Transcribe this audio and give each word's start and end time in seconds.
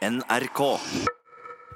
NRK. 0.00 0.60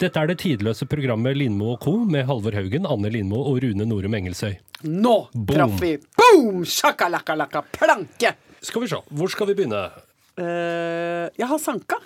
Dette 0.01 0.17
er 0.17 0.31
det 0.31 0.39
tidløse 0.41 0.87
programmet 0.89 1.37
Lindmo 1.37 1.75
og 1.75 1.83
co. 1.85 1.93
med 2.09 2.25
Halvor 2.25 2.57
Haugen, 2.57 2.87
Anne 2.89 3.11
Lindmo 3.13 3.43
og 3.51 3.59
Rune 3.61 3.85
Norum 3.85 4.17
Engelsøy. 4.17 4.55
Nå 4.89 5.13
Boom. 5.35 5.53
traff 5.53 5.77
vi 5.83 5.91
boom! 6.17 6.63
Sjakalakkalakka 6.65 7.63
planke! 7.77 8.33
Skal 8.65 8.81
vi 8.81 8.89
se, 8.89 9.03
hvor 9.13 9.29
skal 9.29 9.51
vi 9.51 9.59
begynne? 9.59 9.83
Uh, 10.41 11.29
jeg 11.37 11.51
har 11.51 11.61
sanka. 11.61 12.01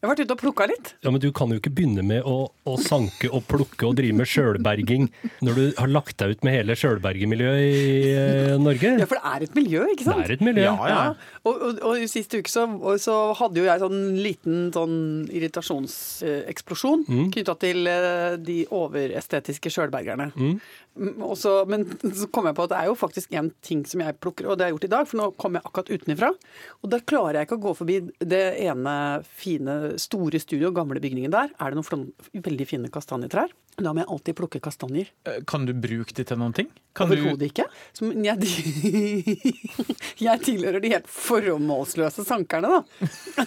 Jeg 0.00 0.08
har 0.08 0.14
vært 0.14 0.20
ute 0.24 0.32
og 0.32 0.40
plukka 0.40 0.64
litt. 0.70 0.86
Ja, 1.04 1.10
men 1.12 1.20
Du 1.20 1.26
kan 1.36 1.50
jo 1.52 1.58
ikke 1.60 1.70
begynne 1.76 2.00
med 2.08 2.24
å, 2.24 2.36
å 2.64 2.76
sanke 2.80 3.28
og 3.36 3.42
plukke 3.50 3.84
og 3.84 3.98
drive 3.98 4.16
med 4.16 4.28
sjølberging 4.30 5.10
når 5.44 5.58
du 5.58 5.64
har 5.76 5.90
lagt 5.92 6.16
deg 6.22 6.32
ut 6.38 6.46
med 6.46 6.54
hele 6.56 6.72
sjølbergermiljøet 6.80 7.60
i 7.66 8.14
eh, 8.14 8.54
Norge. 8.56 8.94
Ja, 9.02 9.08
for 9.10 9.20
det 9.20 9.32
er 9.34 9.44
et 9.44 9.58
miljø, 9.58 9.82
ikke 9.92 10.06
sant? 10.08 10.22
Det 10.24 10.30
er 10.30 10.36
et 10.38 10.46
miljø. 10.46 10.64
Ja, 10.70 10.88
ja. 10.88 11.02
Og, 11.44 11.52
og, 11.68 11.82
og 11.90 12.00
i 12.00 12.08
siste 12.08 12.40
uke 12.40 12.48
så, 12.48 12.64
så 13.04 13.18
hadde 13.42 13.60
jo 13.60 13.68
jeg 13.68 13.84
sånn 13.84 14.00
liten 14.24 14.62
sånn 14.72 14.96
irritasjonseksplosjon 15.30 17.04
Mm. 17.10 17.30
knytta 17.34 17.54
til 17.60 17.86
eh, 17.90 18.36
de 18.40 18.62
overestetiske 18.72 19.70
sjølbergerne. 19.72 20.30
Mm. 20.36 20.56
Mm, 21.00 21.22
og 21.24 21.32
så- 21.40 21.64
men 21.66 21.86
så 22.12 22.26
kom 22.30 22.44
jeg 22.44 22.54
på 22.58 22.64
at 22.66 22.70
det 22.74 22.78
er 22.78 22.86
jo 22.90 22.94
faktisk 22.94 23.32
en 23.38 23.50
ting 23.64 23.86
som 23.88 24.00
jeg 24.04 24.18
plukker, 24.20 24.44
og 24.50 24.58
det 24.58 24.66
har 24.66 24.70
jeg 24.70 24.76
gjort 24.78 24.84
i 24.84 24.92
dag, 24.96 25.08
for 25.08 25.16
nå 25.16 25.28
kom 25.38 25.54
jeg 25.56 25.62
akkurat 25.64 25.88
utenifra. 25.96 26.28
Og 26.84 26.90
da 26.92 26.98
klarer 27.00 27.38
jeg 27.40 27.48
ikke 27.48 27.56
å 27.58 27.62
gå 27.64 27.72
forbi 27.78 27.96
det 28.20 28.42
ene 28.60 29.24
fine, 29.24 29.96
store 29.98 30.38
studioet, 30.38 30.74
gamle 30.76 31.00
bygningen 31.00 31.30
der. 31.32 31.48
Er 31.58 31.70
det 31.72 31.80
noen 31.80 32.12
veldig 32.36 32.66
fine 32.68 32.90
kastanjetrær? 32.92 33.48
Da 33.80 33.94
må 33.94 34.02
jeg 34.02 34.10
alltid 34.12 34.36
plukke 34.36 34.60
kastanjer. 34.60 35.08
Eh, 35.24 35.40
Kan 35.48 35.64
du 35.64 35.72
bruke 35.72 36.12
de 36.12 36.22
til 36.24 36.36
noen 36.36 36.52
ting? 36.52 36.68
Overhodet 37.00 37.38
du, 37.38 37.46
ikke. 37.48 37.64
Jeg, 38.20 38.36
jeg 40.26 40.40
tilhører 40.44 40.82
de 40.82 40.90
helt 40.92 41.06
formålsløse 41.08 42.24
sankerne, 42.26 42.68
da. 42.82 43.46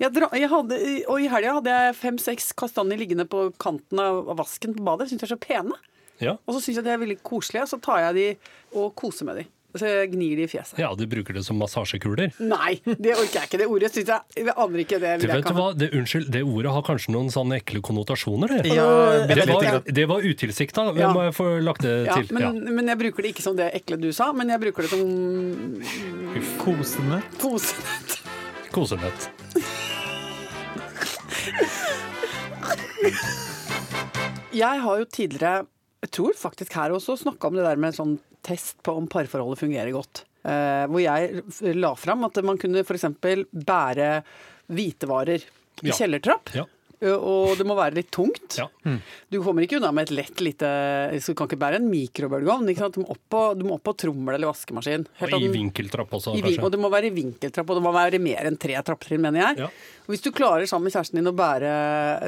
Jeg 0.00 0.12
dra, 0.14 0.28
jeg 0.32 0.48
hadde, 0.48 0.76
og 1.10 1.20
i 1.20 1.26
helga 1.28 1.56
hadde 1.58 1.72
jeg 1.72 1.96
fem-seks 1.98 2.52
kastanjer 2.56 2.96
liggende 3.00 3.26
på 3.28 3.50
kanten 3.60 4.00
av 4.00 4.30
vasken 4.38 4.72
på 4.76 4.84
badet. 4.86 5.10
Syns 5.10 5.20
jeg 5.24 5.28
er 5.28 5.34
så 5.34 5.40
pene. 5.42 5.76
Ja. 6.22 6.36
Og 6.46 6.54
så 6.54 6.60
syns 6.62 6.76
jeg 6.78 6.84
de 6.86 6.90
er 6.94 7.02
veldig 7.02 7.18
koselige, 7.26 7.66
så 7.72 7.80
tar 7.82 7.98
jeg 8.08 8.14
de 8.14 8.26
og 8.78 8.94
koser 8.98 9.26
med 9.26 9.36
de. 9.42 9.46
Så 9.74 9.88
jeg 9.90 10.12
gnir 10.12 10.36
de 10.38 10.44
i 10.44 10.46
fjeset. 10.46 10.76
ja, 10.78 10.86
du 10.94 11.02
bruker 11.10 11.34
det 11.34 11.40
som 11.42 11.56
massasjekuler. 11.58 12.30
Nei, 12.38 12.76
det 12.86 13.16
orker 13.18 13.40
jeg 13.40 13.48
ikke. 13.48 13.58
Det 13.58 13.66
ordet 13.66 13.88
syns 13.90 14.06
jeg 14.12 14.44
Jeg 14.46 14.54
aner 14.54 14.82
ikke 14.84 15.00
det. 15.02 15.08
Jeg 15.24 15.30
vet 15.32 15.48
du 15.48 15.54
hva, 15.56 15.64
det, 15.74 15.88
Unnskyld, 15.98 16.28
det 16.30 16.42
ordet 16.46 16.70
har 16.76 16.84
kanskje 16.86 17.10
noen 17.10 17.32
sånne 17.34 17.58
ekle 17.58 17.82
konnotasjoner, 17.82 18.54
det. 18.62 18.70
Ja, 18.70 18.86
Det 19.26 19.48
var, 19.50 19.80
det 19.98 20.04
var 20.12 20.22
utilsikta. 20.22 20.84
Ja. 20.94 21.10
Må 21.10 21.24
jeg 21.26 21.34
få 21.34 21.48
lagt 21.66 21.82
det 21.82 21.96
Ja, 22.06 22.20
til? 22.22 22.30
men, 22.38 22.62
men 22.78 22.86
jeg 22.92 23.00
bruker 23.02 23.26
det 23.26 23.34
ikke 23.34 23.42
som 23.48 23.58
det 23.58 23.72
ekle 23.80 23.98
du 23.98 24.12
sa, 24.14 24.30
men 24.32 24.54
jeg 24.54 24.62
bruker 24.62 24.86
det 24.86 24.94
som 24.94 25.02
Kosende. 26.62 27.18
kosenett. 27.42 28.20
Kosenett. 28.70 29.30
Jeg 34.54 34.80
har 34.84 34.98
jo 35.00 35.04
tidligere, 35.10 35.64
tror 36.14 36.36
faktisk 36.38 36.76
her 36.78 36.94
også, 36.94 37.16
snakka 37.20 37.50
om 37.50 37.58
det 37.58 37.66
der 37.66 37.80
med 37.80 37.92
en 37.92 37.98
sånn 37.98 38.14
test 38.44 38.78
på 38.84 38.94
om 39.00 39.06
parforholdet 39.10 39.62
fungerer 39.64 39.92
godt. 39.96 40.24
Eh, 40.44 40.84
hvor 40.92 41.00
jeg 41.00 41.42
la 41.78 41.94
fram 41.96 42.24
at 42.28 42.40
man 42.44 42.58
kunne 42.60 42.82
f.eks. 42.84 43.06
bære 43.20 44.10
hvitevarer 44.72 45.42
i 45.82 45.88
Ja. 45.90 45.94
kjellertrapp. 45.98 46.52
Ja. 46.54 46.64
Og 47.02 47.56
det 47.58 47.66
må 47.66 47.74
være 47.76 47.98
litt 47.98 48.10
tungt. 48.14 48.58
Ja. 48.58 48.68
Du 49.32 49.40
kommer 49.42 49.64
ikke 49.66 49.80
unna 49.80 49.90
med 49.94 50.08
et 50.08 50.14
lett 50.14 50.42
lite 50.44 50.68
du 51.24 51.32
kan 51.36 51.48
ikke 51.48 51.58
bære 51.60 51.80
en 51.80 51.88
mikrobølgeovn. 51.90 52.68
Du 52.94 53.00
må 53.02 53.08
opp 53.14 53.22
på, 53.32 53.40
du 53.58 53.64
må 53.66 53.76
opp 53.76 53.84
på 53.88 53.94
trommel 54.04 54.36
eller 54.36 54.50
vaskemaskin. 54.50 55.06
Helt 55.18 55.36
Og 55.36 55.46
i 55.46 55.50
vinkeltrapp 55.52 56.12
også, 56.14 56.36
i 56.38 56.44
kanskje. 56.44 56.62
og 56.62 56.72
det 56.74 56.80
må 56.80 56.90
være 56.92 57.10
i 57.10 57.14
vinkeltrapp, 57.16 57.70
og 57.72 57.80
det 57.80 57.84
må 57.84 57.92
være 57.94 58.20
mer 58.22 58.48
enn 58.48 58.58
tre 58.60 58.78
trappetrinn, 58.86 59.22
mener 59.24 59.42
jeg. 59.42 59.64
Ja. 59.64 59.70
Hvis 60.10 60.24
du 60.24 60.30
klarer 60.36 60.68
sammen 60.70 60.88
med 60.88 60.94
kjæresten 60.94 61.20
din 61.20 61.30
å 61.30 61.34
bære 61.36 61.74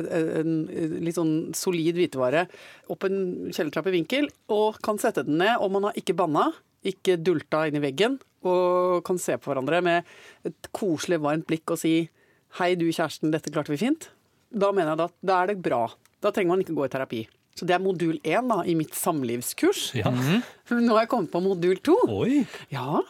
en, 0.03 0.55
en 0.67 0.97
litt 1.06 1.19
sånn 1.19 1.34
solid 1.56 1.98
hvitevare 2.00 2.47
opp 2.92 3.06
en 3.09 3.19
kjellertrapp 3.53 3.91
i 3.91 3.97
vinkel, 3.98 4.31
og 4.53 4.81
kan 4.84 5.00
sette 5.03 5.27
den 5.27 5.39
ned, 5.42 5.56
og 5.61 5.72
man 5.77 5.89
har 5.89 6.00
ikke 6.00 6.17
banna, 6.19 6.50
ikke 6.87 7.19
dulta 7.21 7.66
inn 7.69 7.78
i 7.78 7.84
veggen, 7.84 8.19
og 8.47 9.03
kan 9.06 9.19
se 9.19 9.37
på 9.38 9.50
hverandre 9.50 9.83
med 9.84 10.12
et 10.47 10.69
koselig, 10.77 11.21
varmt 11.22 11.48
blikk 11.48 11.75
og 11.75 11.81
si 11.83 12.09
'hei, 12.56 12.75
du 12.78 12.87
kjæresten, 12.88 13.33
dette 13.34 13.50
klarte 13.53 13.75
vi 13.75 13.81
fint', 13.81 14.09
da 14.51 14.71
mener 14.75 14.93
jeg 14.93 15.09
at 15.09 15.17
da 15.27 15.41
er 15.43 15.53
det 15.53 15.59
bra. 15.65 15.87
Da 16.23 16.33
trenger 16.33 16.55
man 16.55 16.65
ikke 16.65 16.77
gå 16.77 16.87
i 16.87 16.93
terapi. 16.93 17.25
Så 17.57 17.65
det 17.65 17.77
er 17.77 17.81
modul 17.81 18.19
én 18.21 18.51
i 18.69 18.75
mitt 18.77 18.95
samlivskurs. 18.97 19.89
Ja. 19.97 20.12
Nå 20.71 20.93
har 20.93 21.07
jeg 21.07 21.12
kommet 21.12 21.33
på 21.33 21.41
modul 21.45 21.79
to. 21.84 21.97
Oi! 22.12 22.43
Ja, 22.73 23.01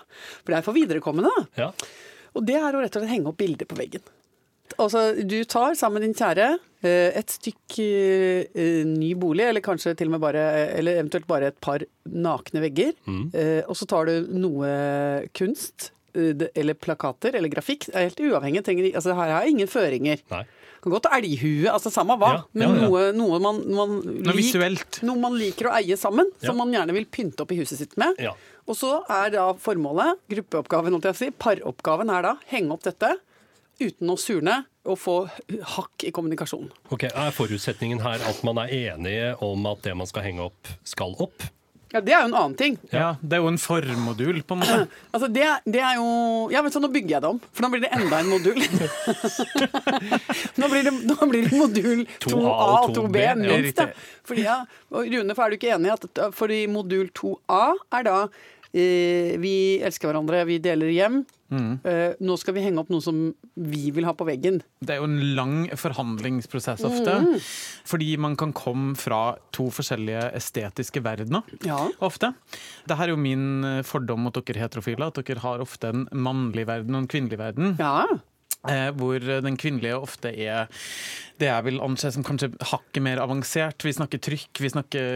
for 0.42 0.52
det 0.52 0.60
er 0.60 0.66
for 0.66 0.76
viderekommende. 0.76 1.32
Ja. 1.58 1.72
Og 2.36 2.46
det 2.46 2.58
er 2.60 2.76
å 2.76 2.82
rett 2.84 2.94
og 2.94 3.02
slett 3.02 3.14
henge 3.14 3.32
opp 3.32 3.40
bilder 3.40 3.68
på 3.68 3.78
veggen. 3.78 4.04
Altså, 4.82 5.14
du 5.22 5.38
tar 5.48 5.76
sammen 5.78 6.00
med 6.00 6.08
din 6.08 6.16
kjære 6.18 6.46
eh, 6.84 7.16
et 7.16 7.32
stykk 7.32 7.76
eh, 7.80 8.80
ny 8.86 9.12
bolig, 9.18 9.46
eller 9.46 9.64
kanskje 9.64 9.94
til 9.96 10.10
og 10.10 10.16
med 10.16 10.24
bare 10.24 10.42
Eller 10.76 10.98
eventuelt 10.98 11.28
bare 11.30 11.52
et 11.52 11.60
par 11.62 11.84
nakne 12.04 12.62
vegger. 12.64 12.92
Mm. 13.06 13.30
Og 13.70 13.76
så 13.78 13.88
tar 13.88 14.10
du 14.10 14.32
noe 14.36 14.70
kunst, 15.38 15.90
eh, 15.90 15.95
eller 16.16 16.74
plakater, 16.74 17.36
eller 17.38 17.52
grafikk. 17.52 17.86
Det 17.90 17.94
er 17.96 18.08
helt 18.08 18.22
uavhengig. 18.26 18.62
Trenger, 18.66 18.88
altså, 18.94 19.14
her 19.16 19.32
har 19.34 19.44
jeg 19.44 19.56
ingen 19.56 19.70
føringer. 19.70 20.22
Nei. 20.32 20.44
Kan 20.84 20.92
godt 20.92 21.06
elghue, 21.10 21.66
altså 21.72 21.90
samme 21.90 22.14
hva. 22.20 22.32
Ja, 22.36 22.42
Men 22.54 22.68
ja, 22.68 22.74
ja. 22.74 22.88
noe, 22.88 23.04
noe 23.16 23.38
man, 23.42 23.62
man 23.74 23.94
Noe 24.04 24.34
lik- 24.36 25.00
noe 25.02 25.18
man 25.18 25.34
liker 25.38 25.70
å 25.70 25.74
eie 25.80 25.96
sammen, 25.98 26.28
som 26.42 26.56
man 26.60 26.70
gjerne 26.74 26.94
vil 26.94 27.06
pynte 27.10 27.42
opp 27.42 27.52
i 27.52 27.58
huset 27.58 27.80
sitt 27.80 27.96
med. 27.98 28.14
Ja. 28.22 28.34
Og 28.66 28.76
så 28.78 28.92
er 29.10 29.30
da 29.34 29.48
formålet, 29.62 30.20
gruppeoppgaven, 30.30 31.00
si, 31.16 31.30
paroppgaven 31.30 32.10
er 32.10 32.22
da 32.22 32.34
henge 32.52 32.72
opp 32.76 32.82
dette 32.86 33.16
uten 33.80 34.08
å 34.08 34.16
surne 34.16 34.64
og 34.86 34.96
få 34.98 35.16
hakk 35.74 36.06
i 36.06 36.12
kommunikasjonen. 36.14 36.70
Ok, 36.94 37.04
Er 37.10 37.34
forutsetningen 37.34 38.00
her 38.00 38.22
at 38.24 38.38
man 38.46 38.58
er 38.62 38.68
enige 38.94 39.34
om 39.42 39.66
at 39.66 39.82
det 39.82 39.96
man 39.98 40.06
skal 40.08 40.22
henge 40.22 40.46
opp, 40.46 40.70
skal 40.86 41.14
opp? 41.18 41.42
Ja, 41.94 42.00
det 42.02 42.12
er 42.12 42.24
jo 42.24 42.28
en 42.28 42.34
annen 42.34 42.56
ting. 42.58 42.76
Ja, 42.90 43.12
det 43.22 43.36
er 43.36 43.44
jo 43.44 43.50
en 43.52 43.58
formodul, 43.62 44.40
på 44.42 44.56
en 44.56 44.62
måte. 44.64 44.78
Altså, 45.16 45.28
det, 45.32 45.44
det 45.64 45.80
er 45.80 45.94
jo 45.96 46.08
Ja, 46.52 46.60
men 46.64 46.72
du, 46.74 46.80
nå 46.82 46.90
bygger 46.92 47.14
jeg 47.16 47.22
det 47.24 47.30
om, 47.30 47.38
for 47.54 47.64
nå 47.64 47.70
blir 47.72 47.84
det 47.86 47.92
enda 47.96 48.18
en 48.20 48.32
modul. 48.32 48.58
nå, 50.60 50.68
blir 50.72 50.88
det, 50.88 50.92
nå 51.06 51.16
blir 51.30 51.46
det 51.46 51.54
modul 51.56 52.02
2A 52.26 52.52
og 52.82 52.90
2B, 52.96 53.22
Ja, 53.22 53.34
minst. 53.38 53.80
Riktig. 53.80 54.10
Fordi, 54.26 54.42
ja, 54.48 54.58
Rune, 54.90 55.36
for 55.38 55.46
er 55.46 55.54
du 55.54 55.58
ikke 55.60 55.72
enig 55.76 55.92
i 55.92 55.94
at 55.94 56.20
fordi 56.34 56.60
modul 56.70 57.08
2A 57.14 57.62
er 57.94 58.06
da 58.08 58.18
vi 58.76 59.56
elsker 59.84 60.10
hverandre, 60.10 60.44
vi 60.48 60.60
deler 60.62 60.92
hjem. 60.92 61.24
Eh, 61.46 62.16
nå 62.18 62.34
skal 62.40 62.56
vi 62.56 62.64
henge 62.64 62.82
opp 62.82 62.90
noe 62.90 63.04
som 63.04 63.20
vi 63.54 63.90
vil 63.94 64.06
ha 64.08 64.14
på 64.18 64.26
veggen. 64.26 64.60
Det 64.82 64.96
er 64.96 65.00
jo 65.00 65.08
en 65.08 65.34
lang 65.38 65.56
forhandlingsprosess 65.78 66.84
ofte. 66.86 67.16
Fordi 67.86 68.16
man 68.20 68.36
kan 68.38 68.54
komme 68.56 68.96
fra 68.98 69.36
to 69.56 69.68
forskjellige 69.74 70.28
estetiske 70.38 71.02
verdener. 71.06 71.46
Ja. 71.66 71.78
Ofte. 72.04 72.32
Dette 72.86 73.02
er 73.06 73.14
jo 73.14 73.20
min 73.20 73.64
eh, 73.66 73.82
fordom 73.86 74.26
mot 74.26 74.36
dere 74.36 74.66
heterofile, 74.66 75.10
at 75.10 75.20
dere 75.22 75.44
har 75.44 75.62
ofte 75.64 75.92
en 75.92 76.08
mannlig 76.12 76.66
verden 76.68 76.96
og 76.96 77.04
en 77.04 77.12
kvinnelig 77.12 77.40
verden. 77.40 77.76
Ja. 77.80 78.04
Eh, 78.68 78.90
hvor 78.96 79.18
den 79.42 79.56
kvinnelige 79.56 79.98
ofte 80.00 80.32
er 80.32 80.68
det 81.38 81.50
jeg 81.50 81.64
vil 81.66 81.80
anse 81.84 82.08
som 82.14 82.24
kanskje 82.24 82.48
hakket 82.64 83.02
mer 83.04 83.18
avansert. 83.20 83.84
Vi 83.84 83.92
snakker 83.92 84.18
trykk, 84.24 84.56
vi 84.64 84.70
snakker 84.72 85.08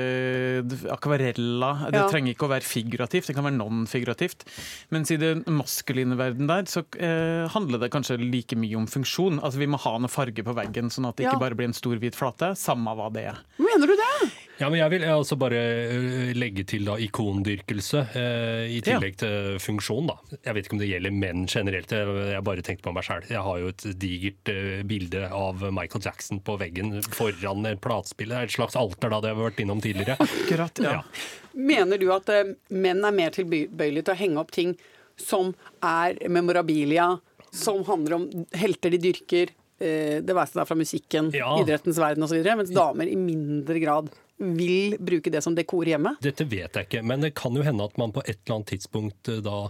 eh, 0.61 0.91
akvareller. 0.93 1.87
Det 1.91 1.97
Ja. 2.03 2.09
trenger 2.13 2.35
ikke 2.35 2.45
å 2.47 2.53
være 2.53 2.67
figurativt, 2.67 3.27
det 3.27 3.35
kan 3.35 3.45
være 3.45 3.57
non-figurativt. 3.57 4.45
Mens 4.93 5.11
i 5.11 5.17
den 5.17 5.43
maskuline 5.49 6.17
verden 6.21 6.47
der, 6.47 6.63
så 6.69 6.85
eh, 7.01 7.49
handler 7.49 7.81
det 7.81 7.91
kanskje 7.91 8.19
like 8.21 8.57
mye 8.57 8.77
om 8.77 8.87
funksjon. 8.87 9.41
Altså 9.41 9.59
Vi 9.59 9.67
må 9.67 9.79
ha 9.81 9.97
noe 9.99 10.09
farge 10.13 10.45
på 10.45 10.55
veggen, 10.55 10.91
sånn 10.93 11.09
at 11.09 11.17
det 11.17 11.25
Ja. 11.25 11.33
ikke 11.33 11.41
bare 11.41 11.55
blir 11.57 11.69
en 11.71 11.73
stor 11.77 11.97
hvit 11.97 12.15
flate. 12.15 12.53
Samme 12.57 12.93
hva 12.95 13.11
det 13.13 13.25
er. 13.33 13.39
Mener 13.59 13.87
du 13.87 13.97
det? 13.97 14.31
Ja, 14.61 14.69
men 14.69 14.77
Jeg 14.83 14.91
vil 14.93 15.05
altså 15.09 15.39
bare 15.41 15.57
øh, 15.89 16.33
legge 16.37 16.67
til 16.69 16.85
da 16.85 16.99
ikondyrkelse, 17.01 18.03
eh, 18.21 18.67
i 18.77 18.81
tillegg 18.85 19.17
til 19.23 19.57
funksjon. 19.63 20.11
da. 20.11 20.19
Jeg 20.45 20.55
vet 20.55 20.67
ikke 20.69 20.77
om 20.77 20.83
det 20.83 20.91
gjelder 20.91 21.15
menn 21.17 21.47
generelt, 21.49 21.91
jeg 21.95 22.45
bare 22.45 22.65
tenkte 22.67 22.85
på 22.85 22.93
meg 22.93 23.07
sjøl. 23.07 23.25
Jeg 23.31 23.41
har 23.47 23.59
jo 23.63 23.71
et 23.73 23.87
digert 24.03 24.53
eh, 24.53 24.83
bilde 24.85 25.25
av 25.33 25.65
Michael 25.73 26.05
Jackson 26.05 26.43
på 26.45 26.59
veggen 26.61 26.99
foran 27.09 27.65
en 27.71 27.81
platespiller. 27.81 28.43
Er 28.43 28.51
et 28.51 28.57
slags 28.57 28.77
alter, 28.77 29.09
da, 29.09 29.23
det 29.25 29.33
har 29.33 29.41
vi 29.41 29.49
vært 29.49 29.65
innom 29.65 29.81
tidligere. 29.81 30.19
Akkurat, 30.29 30.85
ja. 30.85 30.99
Ja. 31.01 31.27
Mener 31.57 31.99
du 31.99 32.11
at 32.13 32.29
eh, 32.29 32.53
menn 32.69 33.01
er 33.05 33.17
mer 33.17 33.33
tilbøyelige 33.35 34.11
til 34.11 34.15
å 34.15 34.21
henge 34.21 34.45
opp 34.45 34.53
ting 34.55 34.77
som 35.21 35.55
er 35.85 36.21
memorabilia, 36.29 37.15
som 37.53 37.81
handler 37.89 38.15
om 38.21 38.29
helter 38.57 38.93
de 38.95 39.01
dyrker, 39.09 39.51
eh, 39.81 40.21
det 40.21 40.37
være 40.37 40.53
seg 40.53 40.69
fra 40.69 40.77
musikken, 40.79 41.33
Ja. 41.37 41.55
idrettens 41.65 41.99
verden 42.01 42.25
osv., 42.29 42.45
mens 42.45 42.71
damer 42.77 43.09
i 43.09 43.17
mindre 43.17 43.81
grad 43.83 44.13
vil 44.41 44.97
bruke 44.99 45.31
det 45.33 45.43
som 45.45 45.55
dekor 45.57 45.89
hjemme? 45.89 46.15
Dette 46.25 46.47
vet 46.49 46.77
jeg 46.77 46.89
ikke, 46.89 47.03
men 47.07 47.25
det 47.25 47.35
kan 47.39 47.57
jo 47.57 47.65
hende 47.67 47.85
at 47.85 47.99
man 48.01 48.13
på 48.15 48.23
et 48.25 48.39
eller 48.39 48.61
annet 48.61 48.73
tidspunkt 48.73 49.29
eh, 49.29 49.43
da 49.45 49.67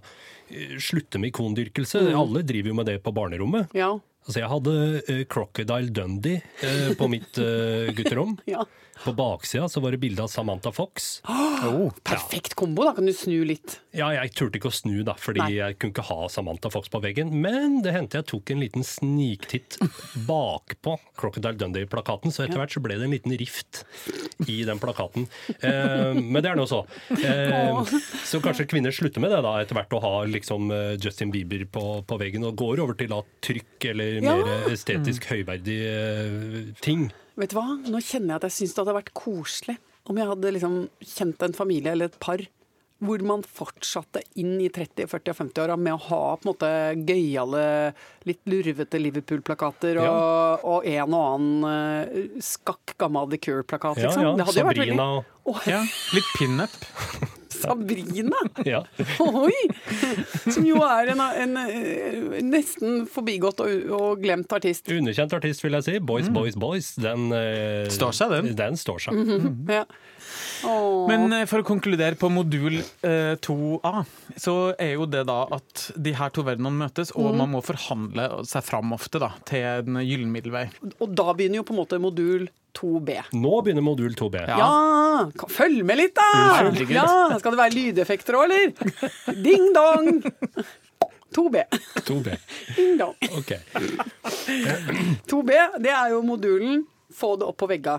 eh, 0.48 0.76
slutter 0.78 1.22
med 1.22 1.32
ikondyrkelse. 1.32 2.04
Alle 2.14 2.44
driver 2.46 2.72
jo 2.72 2.76
med 2.78 2.90
det 2.90 3.00
på 3.04 3.14
barnerommet. 3.16 3.74
Ja. 3.76 3.92
Altså, 4.26 4.38
jeg 4.42 4.52
hadde 4.52 4.74
eh, 5.00 5.24
Crocodile 5.30 5.90
Dundee 5.96 6.94
på 6.98 7.10
mitt 7.10 7.40
gutterom. 7.98 8.38
Ja. 8.50 8.66
På 9.04 9.12
baksida 9.16 9.68
så 9.72 9.80
var 9.80 9.94
det 9.94 10.00
bilde 10.02 10.22
av 10.22 10.28
Samantha 10.28 10.72
Fox. 10.72 11.22
Oh. 11.28 11.88
Perfekt 12.04 12.54
kombo, 12.58 12.84
da 12.84 12.92
kan 12.96 13.06
du 13.08 13.12
snu 13.16 13.38
litt. 13.48 13.78
Ja, 13.96 14.10
jeg 14.14 14.32
turte 14.36 14.60
ikke 14.60 14.68
å 14.70 14.74
snu, 14.74 15.00
da, 15.06 15.14
fordi 15.18 15.40
Nei. 15.40 15.54
jeg 15.56 15.78
kunne 15.80 15.94
ikke 15.94 16.04
ha 16.10 16.28
Samantha 16.30 16.70
Fox 16.72 16.90
på 16.92 17.00
veggen. 17.02 17.32
Men 17.42 17.80
det 17.84 17.94
hendte 17.96 18.20
jeg 18.20 18.28
tok 18.30 18.52
en 18.54 18.60
liten 18.62 18.84
sniktitt 18.86 19.78
bakpå 20.28 20.98
Crocodile 21.18 21.56
Dundee-plakaten, 21.60 22.32
så 22.34 22.44
etter 22.44 22.60
hvert 22.60 22.74
så 22.76 22.82
ble 22.84 22.98
det 23.00 23.08
en 23.08 23.14
liten 23.16 23.36
rift 23.40 23.82
i 24.46 24.60
den 24.68 24.80
plakaten. 24.82 25.26
Eh, 25.58 26.20
men 26.20 26.38
det 26.44 26.52
er 26.52 26.60
nå 26.60 26.68
så. 26.70 26.82
Eh, 27.16 27.80
så 28.28 28.42
kanskje 28.44 28.68
kvinner 28.70 28.94
slutter 28.94 29.24
med 29.24 29.32
det 29.34 29.40
da, 29.46 29.56
etter 29.64 29.78
hvert 29.80 29.96
å 29.96 30.02
ha 30.04 30.12
liksom 30.28 30.68
eh, 30.76 30.92
Justin 31.00 31.32
Bieber 31.34 31.64
på, 31.72 31.86
på 32.04 32.20
veggen, 32.20 32.44
og 32.50 32.56
går 32.60 32.84
over 32.84 33.00
til 33.00 33.10
da 33.12 33.22
trykk 33.48 33.90
eller 33.94 34.20
Ja. 34.20 34.36
mer 34.36 34.70
estetisk 34.74 35.26
høyverdig 35.32 35.80
eh, 35.88 36.70
ting. 36.84 37.08
Vet 37.38 37.52
du 37.52 37.58
hva? 37.58 37.66
Nå 37.86 38.00
kjenner 38.02 38.34
jeg 38.34 38.40
at 38.40 38.48
jeg 38.48 38.56
syns 38.58 38.74
det 38.74 38.82
hadde 38.82 38.96
vært 39.00 39.12
koselig 39.16 39.76
om 40.10 40.16
jeg 40.18 40.26
hadde 40.30 40.50
liksom 40.56 40.78
kjent 41.04 41.44
en 41.46 41.54
familie 41.54 41.92
eller 41.92 42.10
et 42.10 42.18
par 42.22 42.42
hvor 43.00 43.22
man 43.24 43.40
fortsatte 43.46 44.20
inn 44.36 44.58
i 44.60 44.66
30-, 44.68 45.06
40- 45.08 45.32
og 45.32 45.36
50-åra 45.38 45.76
med 45.80 45.94
å 45.94 46.00
ha 46.10 46.18
på 46.36 46.44
en 46.44 46.50
måte 46.50 46.70
gøyale, 47.08 47.62
litt 48.28 48.42
lurvete 48.44 49.00
Liverpool-plakater 49.00 50.02
og, 50.02 50.66
og 50.68 50.84
en 50.90 51.16
og 51.16 51.24
annen 51.30 51.64
eh, 51.70 52.38
skakk 52.44 52.92
gammel 53.00 53.30
The 53.32 53.40
Cure-plakat, 53.40 54.02
Ja, 54.04 54.10
liksom. 54.12 54.36
ja, 54.36 54.48
Sabrina 54.52 55.08
veldig 55.14 55.48
og 55.48 55.64
Ja, 55.70 55.80
litt 56.12 56.28
pinup. 56.36 56.76
Sabrina! 57.62 58.40
ja. 58.72 58.82
Oi! 59.24 59.54
Som 60.50 60.66
jo 60.68 60.80
er 60.86 61.12
en, 61.14 61.22
en 61.44 61.56
eh, 61.64 62.40
nesten 62.46 63.04
forbigått 63.10 63.62
og, 63.64 63.90
og 63.96 64.22
glemt 64.22 64.52
artist. 64.56 64.90
Underkjent 64.92 65.34
artist, 65.40 65.64
vil 65.64 65.78
jeg 65.78 65.88
si. 65.88 65.98
Boys, 66.00 66.30
boys, 66.32 66.58
boys. 66.60 66.92
Den 67.00 67.30
eh, 67.36 67.86
Står 67.92 68.16
seg, 68.16 68.36
den. 68.36 68.54
Den 68.58 68.80
står 68.80 69.06
seg. 69.08 69.20
Ja. 69.70 69.84
Åh. 70.64 71.08
Men 71.08 71.32
eh, 71.32 71.46
for 71.50 71.62
å 71.62 71.66
konkludere 71.66 72.18
på 72.20 72.30
modul 72.32 72.78
eh, 72.80 73.34
2A, 73.42 74.04
så 74.40 74.54
er 74.76 74.94
jo 74.96 75.06
det 75.10 75.24
da 75.28 75.42
at 75.56 75.86
de 75.96 76.14
her 76.16 76.32
to 76.34 76.44
verdenene 76.46 76.84
møtes, 76.86 77.12
og 77.16 77.34
man 77.38 77.52
må 77.54 77.62
forhandle 77.64 78.28
seg 78.48 78.64
fram 78.66 78.92
ofte 78.96 79.22
da, 79.22 79.32
til 79.48 79.64
en 79.64 80.00
gyllen 80.04 80.32
middelvei. 80.34 80.66
Og 80.98 81.14
da 81.16 81.30
begynner 81.32 81.62
jo 81.62 81.66
på 81.68 81.76
en 81.76 81.80
måte 81.82 82.00
modul 82.02 82.48
2B. 82.76 83.16
Nå 83.34 83.54
begynner 83.66 83.84
modul 83.84 84.14
2B. 84.18 84.44
Ja. 84.50 84.58
Ja! 84.60 85.48
Følg 85.50 85.82
med 85.86 86.00
litt, 86.00 86.14
da! 86.16 86.28
Herregud. 86.60 86.94
Ja, 86.94 87.08
Skal 87.40 87.56
det 87.56 87.62
være 87.64 87.76
lydeffekter 87.76 88.38
òg, 88.38 88.46
eller? 88.48 88.94
Ding 89.46 89.72
dong! 89.76 90.22
2B. 91.30 91.60
2B. 92.06 92.32
Ding 92.76 92.96
dong. 92.98 93.14
Ok. 93.38 93.52
2B, 95.30 95.58
det 95.82 95.92
er 95.94 96.14
jo 96.14 96.22
modulen 96.26 96.82
få 97.14 97.34
det 97.38 97.46
opp 97.46 97.58
på 97.62 97.68
vegga. 97.70 97.98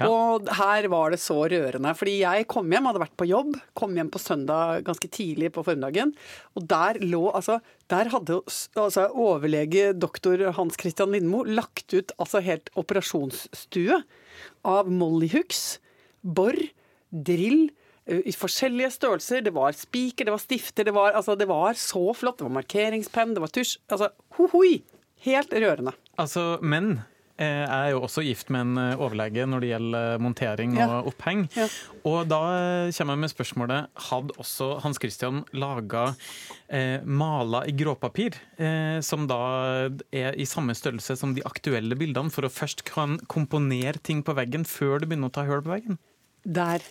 Ja. 0.00 0.08
Og 0.10 0.48
her 0.58 0.88
var 0.90 1.12
det 1.14 1.20
så 1.22 1.36
rørende. 1.50 1.92
Fordi 1.94 2.16
jeg 2.24 2.48
kom 2.50 2.72
hjem, 2.72 2.88
hadde 2.90 3.02
vært 3.04 3.14
på 3.20 3.28
jobb, 3.30 3.54
kom 3.78 3.94
hjem 3.94 4.10
på 4.10 4.22
søndag 4.22 4.82
ganske 4.88 5.10
tidlig 5.14 5.52
på 5.54 5.62
formiddagen. 5.66 6.10
Og 6.58 6.66
der 6.70 6.98
lå 7.04 7.28
altså 7.30 7.60
Der 7.92 8.08
hadde 8.10 8.40
altså, 8.80 9.06
overlege 9.12 9.92
doktor 9.92 10.40
Hans 10.56 10.78
Christian 10.80 11.12
Lindmo 11.12 11.44
lagt 11.44 11.94
ut 11.94 12.14
altså 12.18 12.40
helt 12.42 12.70
operasjonsstue 12.80 14.00
av 14.66 14.90
mollyhooks, 14.90 15.78
bor, 16.22 16.58
drill. 17.12 17.70
I 18.04 18.34
forskjellige 18.36 18.90
størrelser. 18.98 19.40
Det 19.46 19.54
var 19.56 19.72
spiker, 19.72 20.26
det 20.26 20.32
var 20.34 20.42
stifter, 20.42 20.84
det 20.84 20.92
var, 20.92 21.14
altså, 21.16 21.38
det 21.40 21.46
var 21.48 21.78
så 21.80 22.10
flott. 22.12 22.36
Det 22.36 22.44
var 22.44 22.58
markeringspenn, 22.58 23.32
det 23.32 23.40
var 23.40 23.52
tusj. 23.54 23.78
Altså, 23.88 24.10
ho-hoi! 24.36 24.82
Helt 25.24 25.54
rørende. 25.56 25.94
Altså, 26.20 26.58
men 26.60 26.98
jeg 27.42 27.66
er 27.88 27.90
jo 27.90 28.00
også 28.06 28.22
gift 28.22 28.50
med 28.54 28.60
en 28.62 28.78
eh, 28.78 29.00
overlege 29.02 29.42
når 29.50 29.60
det 29.64 29.70
gjelder 29.72 30.18
montering 30.22 30.76
Ja. 30.78 30.86
og 31.00 31.08
oppheng. 31.12 31.44
Ja. 31.56 31.66
Og 32.06 32.28
da 32.30 32.38
eh, 32.86 32.92
kommer 32.94 33.16
jeg 33.16 33.22
med 33.24 33.32
spørsmålet 33.32 33.88
Hadde 34.10 34.36
også 34.38 34.68
Hans 34.84 35.00
Christian 35.02 35.42
laga 35.52 36.14
eh, 36.68 37.00
maler 37.04 37.66
i 37.66 37.74
gråpapir, 37.74 38.38
eh, 38.58 39.00
som 39.02 39.26
da 39.26 39.40
er 40.14 40.38
i 40.38 40.46
samme 40.46 40.74
størrelse 40.78 41.16
som 41.18 41.34
de 41.34 41.42
aktuelle 41.44 41.98
bildene, 41.98 42.30
for 42.30 42.46
å 42.46 42.52
først 42.52 42.84
kan 42.86 43.18
komponere 43.26 43.98
ting 44.02 44.22
på 44.22 44.34
veggen 44.38 44.64
før 44.64 45.00
du 45.02 45.06
begynner 45.10 45.32
å 45.32 45.34
ta 45.34 45.44
hull 45.48 45.62
på 45.66 45.74
veggen? 45.74 45.98
Der 46.44 46.82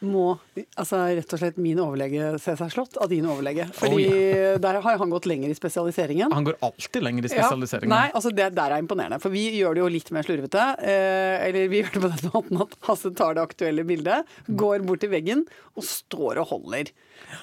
må 0.00 0.38
altså 0.80 1.02
rett 1.12 1.32
og 1.36 1.40
slett 1.42 1.58
min 1.60 1.78
overlege 1.82 2.30
se 2.40 2.54
seg 2.56 2.70
slått 2.72 2.96
av 3.02 3.10
din 3.12 3.26
overlege. 3.28 3.66
Fordi 3.76 4.06
der 4.64 4.78
har 4.80 4.96
han 5.02 5.12
gått 5.12 5.26
lenger 5.28 5.52
i 5.52 5.56
spesialiseringen. 5.58 6.32
Han 6.32 6.46
går 6.46 6.56
alltid 6.64 7.04
lenger 7.04 7.26
i 7.26 7.28
Ja, 7.28 7.34
spesialiseringen. 7.44 7.92
nei, 7.92 8.06
altså 8.16 8.32
det 8.32 8.48
der 8.56 8.72
er 8.76 8.80
imponerende. 8.80 9.20
For 9.20 9.34
vi 9.34 9.44
gjør 9.58 9.76
det 9.76 9.84
jo 9.84 9.90
litt 9.92 10.10
mer 10.16 10.24
slurvete. 10.24 10.64
Eh, 10.80 11.36
eller 11.48 11.68
vi 11.72 11.82
gjør 11.82 11.92
det 11.98 12.04
på 12.06 12.12
den 12.14 12.32
måten 12.36 12.62
at 12.64 12.78
Hasse 12.88 13.12
tar 13.18 13.36
det 13.36 13.44
aktuelle 13.44 13.84
bildet, 13.88 14.32
går 14.48 14.86
bort 14.88 15.04
til 15.04 15.12
veggen 15.12 15.44
og 15.76 15.84
står 15.86 16.40
og 16.44 16.48
holder. 16.54 16.94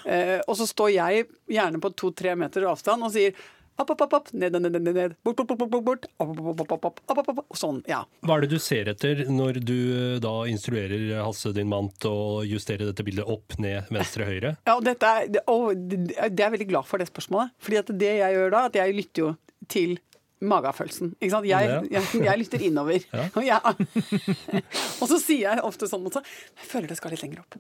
Eh, 0.10 0.40
og 0.50 0.58
så 0.58 0.66
står 0.68 0.96
jeg 0.96 1.28
gjerne 1.54 1.80
på 1.84 1.94
to-tre 1.96 2.34
meter 2.40 2.66
avstand 2.68 3.06
og 3.06 3.14
sier 3.14 3.38
opp, 3.78 3.92
opp, 3.94 4.02
opp, 4.02 4.14
opp. 4.18 4.30
Ned, 4.34 4.56
ned, 4.58 4.72
ned, 4.74 4.88
ned. 4.90 5.16
Bort, 5.24 5.38
bort, 5.38 5.54
bort. 5.54 5.70
bort, 5.70 5.84
bort. 5.86 6.06
Opp, 6.18 6.32
opp, 6.34 6.62
opp, 6.62 6.72
opp, 6.74 6.86
opp, 6.86 7.02
opp, 7.14 7.30
opp, 7.30 7.42
opp. 7.44 7.58
Sånn, 7.58 7.84
ja. 7.90 8.00
Hva 8.26 8.38
er 8.38 8.46
det 8.46 8.50
du 8.56 8.58
ser 8.64 8.90
etter 8.90 9.22
når 9.30 9.62
du 9.62 9.76
eh, 9.76 10.18
da 10.24 10.34
instruerer 10.50 11.12
Hasse 11.22 11.54
din 11.54 11.70
mann 11.70 11.92
til 12.02 12.10
å 12.10 12.42
justere 12.48 12.90
dette 12.90 13.06
bildet 13.06 13.30
opp, 13.30 13.58
ned, 13.62 13.86
venstre, 13.94 14.26
høyre? 14.26 14.56
Ja, 14.66 14.80
og 14.80 14.84
dette 14.88 15.14
er, 15.22 15.40
og 15.54 15.78
det 15.78 16.48
er 16.48 16.54
veldig 16.56 16.70
glad 16.74 16.90
for 16.90 17.02
det 17.02 17.10
spørsmålet. 17.12 17.54
Fordi 17.62 17.82
at 17.84 17.94
det 18.02 18.14
jeg 18.24 18.38
gjør 18.40 18.54
da, 18.58 18.66
at 18.72 18.82
jeg 18.82 18.98
lytter 18.98 19.26
jo 19.28 19.32
til 19.70 19.98
magefølelsen. 20.42 21.14
Ikke 21.18 21.34
sant? 21.34 21.48
Jeg, 21.50 21.80
jeg, 21.94 22.04
jeg 22.26 22.42
lytter 22.42 22.66
innover. 22.68 23.06
Ja. 23.14 23.30
Og, 23.38 23.46
jeg, 23.46 23.62
og, 25.02 25.08
så 25.10 25.18
sier 25.22 25.48
jeg 25.48 25.66
ofte 25.66 25.90
sånn 25.90 26.06
også 26.08 26.22
Jeg 26.22 26.70
føler 26.70 26.92
det 26.92 26.98
skal 27.00 27.14
litt 27.14 27.24
lenger 27.26 27.44
opp. 27.46 27.58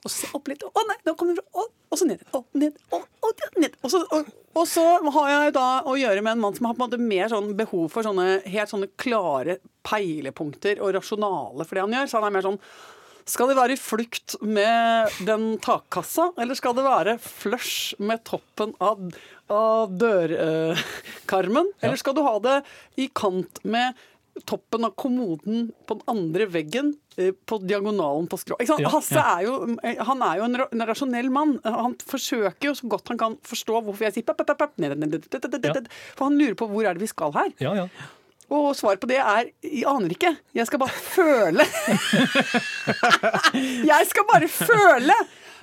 Og 0.00 0.12
så 0.12 0.28
opp 0.36 0.48
litt. 0.48 0.62
Å 0.64 0.84
nei, 0.88 0.96
nå 1.04 1.14
kommer 1.18 1.36
den 1.36 1.44
fra. 1.44 1.64
Og, 1.90 1.98
så 1.98 2.06
ned. 2.08 2.22
Og 2.36 2.46
ned. 2.56 2.78
Og, 2.96 3.02
og 3.26 3.42
ned. 3.60 3.74
Og 3.84 3.92
så, 3.92 4.00
og, 4.16 4.30
og 4.56 4.68
så 4.68 4.84
har 5.16 5.32
jeg 5.32 5.56
da 5.56 5.66
å 5.84 5.96
gjøre 6.00 6.22
med 6.24 6.36
en 6.36 6.44
mann 6.46 6.56
som 6.56 6.70
har 6.70 6.78
på 6.78 6.82
en 6.82 6.86
måte 6.88 7.02
mer 7.02 7.28
sånn 7.32 7.52
behov 7.58 7.90
for 7.92 8.06
sånne 8.06 8.40
helt 8.48 8.72
sånne 8.72 8.88
klare 9.00 9.58
peilepunkter 9.86 10.80
og 10.80 10.94
rasjonale 10.96 11.66
for 11.66 11.76
det 11.76 11.84
han 11.84 11.98
gjør. 11.98 12.08
Så 12.08 12.20
han 12.20 12.30
er 12.30 12.36
mer 12.38 12.48
sånn 12.48 12.62
skal 13.30 13.50
det 13.50 13.58
være 13.58 13.74
i 13.76 13.78
flukt 13.78 14.34
med 14.42 15.20
den 15.26 15.52
takkassa, 15.62 16.30
eller 16.40 16.56
skal 16.58 16.74
det 16.74 16.86
være 16.86 17.18
flush 17.22 17.92
med 18.02 18.24
toppen 18.26 18.72
av, 18.82 19.02
av 19.52 19.92
dørkarmen? 20.00 21.70
Eller 21.78 22.00
skal 22.00 22.16
du 22.16 22.24
ha 22.26 22.32
det 22.42 22.56
i 22.98 23.06
kant 23.14 23.60
med 23.62 23.98
toppen 24.48 24.86
av 24.86 24.94
kommoden 24.98 25.70
på 25.86 25.96
den 25.98 26.10
andre 26.10 26.46
veggen 26.50 26.92
eh, 27.16 27.32
på 27.46 27.58
diagonalen 27.62 28.28
på 28.30 28.38
skrå? 28.40 28.58
Ja, 28.66 28.78
Hasse 28.92 29.20
er 29.20 29.44
jo, 29.46 29.56
eh, 29.82 30.00
han 30.06 30.24
er 30.26 30.40
jo 30.40 30.46
en, 30.48 30.84
rasjonell 30.88 31.30
mann. 31.34 31.58
Han 31.64 31.96
forsøker 32.04 32.70
jo 32.70 32.76
så 32.78 32.90
godt 32.92 33.12
han 33.12 33.20
kan 33.20 33.36
forstå 33.46 33.82
hvorfor 33.82 34.08
jeg 34.08 34.18
sier 34.18 34.28
pep, 34.28 34.40
pep, 34.42 34.56
pep, 34.58 34.78
ned, 34.82 34.96
ned, 35.00 35.18
ned, 35.26 35.60
ned. 35.66 35.92
For 36.14 36.30
han 36.30 36.40
lurer 36.40 36.56
på 36.58 36.70
hvor 36.70 36.86
er 36.86 36.96
det 36.96 37.04
vi 37.04 37.10
skal 37.10 37.34
her. 37.36 37.52
Ja, 37.62 37.74
ja. 37.82 37.90
Og 38.50 38.72
svaret 38.74 38.98
på 38.98 39.06
det 39.06 39.20
er 39.22 39.52
jeg 39.62 39.84
aner 39.86 40.10
ikke. 40.10 40.32
Jeg 40.58 40.66
skal 40.66 40.80
bare 40.82 41.02
føle. 41.14 41.66
jeg 43.92 44.08
skal 44.10 44.26
bare 44.26 44.48
føle 44.50 45.14